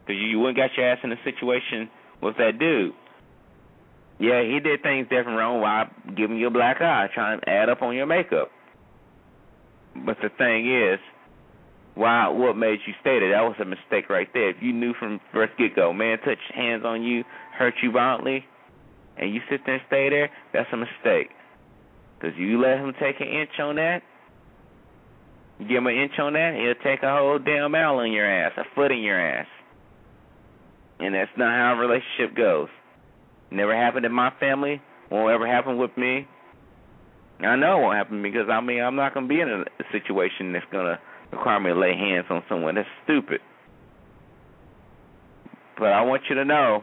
because 0.00 0.20
you 0.20 0.38
wouldn't 0.38 0.56
got 0.56 0.70
your 0.76 0.88
ass 0.88 0.98
in 1.04 1.12
a 1.12 1.16
situation 1.24 1.88
with 2.22 2.36
that 2.38 2.58
dude. 2.58 2.92
Yeah, 4.18 4.42
he 4.42 4.60
did 4.60 4.82
things 4.82 5.08
different 5.08 5.38
wrong 5.38 5.60
while 5.60 5.86
giving 6.16 6.38
you 6.38 6.46
a 6.46 6.50
black 6.50 6.80
eye, 6.80 7.08
trying 7.14 7.40
to 7.40 7.48
add 7.48 7.68
up 7.68 7.82
on 7.82 7.94
your 7.94 8.06
makeup. 8.06 8.50
But 9.94 10.16
the 10.22 10.30
thing 10.30 10.72
is, 10.72 10.98
why? 11.94 12.28
What 12.28 12.56
made 12.56 12.78
you 12.86 12.94
stay 13.00 13.20
there? 13.20 13.32
That 13.32 13.42
was 13.42 13.56
a 13.60 13.64
mistake 13.64 14.08
right 14.08 14.28
there. 14.32 14.50
If 14.50 14.56
you 14.60 14.72
knew 14.72 14.94
from 14.98 15.20
first 15.32 15.56
get 15.58 15.76
go, 15.76 15.92
man, 15.92 16.18
touch 16.18 16.38
hands 16.54 16.84
on 16.84 17.02
you, 17.02 17.24
hurt 17.56 17.74
you 17.82 17.92
violently 17.92 18.44
and 19.18 19.32
you 19.32 19.40
sit 19.50 19.60
there 19.64 19.76
and 19.76 19.84
stay 19.86 20.08
there, 20.10 20.30
that's 20.52 20.68
a 20.72 20.76
mistake. 20.76 21.30
Because 22.18 22.36
you 22.38 22.60
let 22.60 22.78
him 22.78 22.92
take 23.00 23.20
an 23.20 23.28
inch 23.28 23.58
on 23.58 23.76
that, 23.76 24.02
you 25.58 25.68
give 25.68 25.78
him 25.78 25.86
an 25.86 25.96
inch 25.96 26.18
on 26.18 26.34
that, 26.34 26.54
he'll 26.54 26.82
take 26.82 27.02
a 27.02 27.10
whole 27.10 27.38
damn 27.38 27.72
mile 27.72 28.00
in 28.00 28.12
your 28.12 28.26
ass, 28.26 28.52
a 28.56 28.64
foot 28.74 28.92
in 28.92 29.00
your 29.00 29.20
ass. 29.20 29.46
And 30.98 31.14
that's 31.14 31.30
not 31.36 31.52
how 31.52 31.74
a 31.74 31.76
relationship 31.76 32.36
goes. 32.36 32.68
Never 33.50 33.76
happened 33.76 34.06
in 34.06 34.12
my 34.12 34.32
family, 34.40 34.80
won't 35.10 35.30
ever 35.30 35.46
happen 35.46 35.78
with 35.78 35.96
me. 35.96 36.26
I 37.40 37.56
know 37.56 37.78
it 37.78 37.82
won't 37.82 37.96
happen 37.96 38.22
because 38.22 38.48
I 38.50 38.60
mean 38.60 38.80
I'm 38.80 38.96
not 38.96 39.12
gonna 39.12 39.28
be 39.28 39.40
in 39.40 39.48
a 39.48 39.64
situation 39.92 40.52
that's 40.52 40.64
gonna 40.72 40.98
require 41.32 41.60
me 41.60 41.70
to 41.70 41.78
lay 41.78 41.94
hands 41.94 42.26
on 42.30 42.42
someone. 42.48 42.76
That's 42.76 42.88
stupid. 43.04 43.40
But 45.78 45.92
I 45.92 46.02
want 46.02 46.22
you 46.30 46.36
to 46.36 46.44
know 46.44 46.82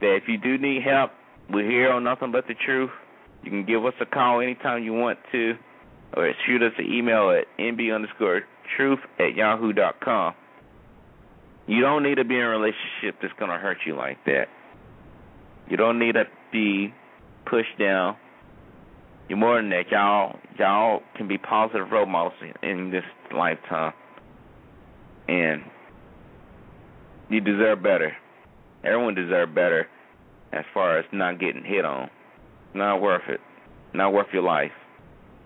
that 0.00 0.16
if 0.16 0.28
you 0.28 0.38
do 0.38 0.58
need 0.58 0.82
help, 0.82 1.10
we're 1.50 1.68
here 1.68 1.90
on 1.92 2.04
Nothing 2.04 2.32
But 2.32 2.46
the 2.46 2.54
Truth. 2.54 2.90
You 3.42 3.50
can 3.50 3.64
give 3.64 3.84
us 3.84 3.94
a 4.00 4.06
call 4.06 4.40
anytime 4.40 4.82
you 4.84 4.92
want 4.92 5.18
to, 5.32 5.54
or 6.14 6.32
shoot 6.46 6.62
us 6.62 6.72
an 6.78 6.92
email 6.92 7.30
at 7.30 7.46
nb 7.58 7.94
underscore 7.94 8.42
truth 8.76 8.98
at 9.18 9.34
yahoo 9.34 9.72
dot 9.72 10.00
com. 10.00 10.34
You 11.66 11.80
don't 11.80 12.02
need 12.02 12.16
to 12.16 12.24
be 12.24 12.34
in 12.34 12.42
a 12.42 12.48
relationship 12.48 13.20
that's 13.22 13.32
going 13.38 13.50
to 13.50 13.56
hurt 13.56 13.78
you 13.86 13.96
like 13.96 14.24
that. 14.26 14.48
You 15.68 15.76
don't 15.76 15.98
need 15.98 16.12
to 16.12 16.24
be 16.52 16.92
pushed 17.46 17.78
down. 17.78 18.16
You're 19.28 19.38
more 19.38 19.56
than 19.56 19.70
that. 19.70 19.90
Y'all, 19.90 20.38
y'all 20.58 21.02
can 21.16 21.28
be 21.28 21.38
positive 21.38 21.90
role 21.92 22.06
models 22.06 22.34
in 22.62 22.90
this 22.90 23.04
lifetime, 23.32 23.92
and 25.28 25.62
you 27.28 27.40
deserve 27.40 27.82
better. 27.82 28.16
Everyone 28.84 29.14
deserves 29.14 29.54
better 29.54 29.88
as 30.52 30.64
far 30.72 30.98
as 30.98 31.04
not 31.12 31.38
getting 31.38 31.64
hit 31.64 31.84
on. 31.84 32.10
Not 32.74 33.00
worth 33.00 33.28
it. 33.28 33.40
Not 33.94 34.12
worth 34.12 34.28
your 34.32 34.42
life. 34.42 34.72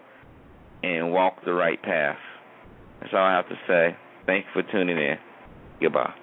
and 0.84 1.12
walk 1.12 1.44
the 1.44 1.54
right 1.54 1.82
path. 1.82 2.20
That's 3.02 3.12
all 3.14 3.24
I 3.24 3.36
have 3.36 3.50
to 3.50 3.58
say. 3.68 3.98
Thank 4.26 4.46
you 4.46 4.52
for 4.62 4.72
tuning 4.72 4.98
in. 4.98 5.18
Goodbye. 5.82 6.14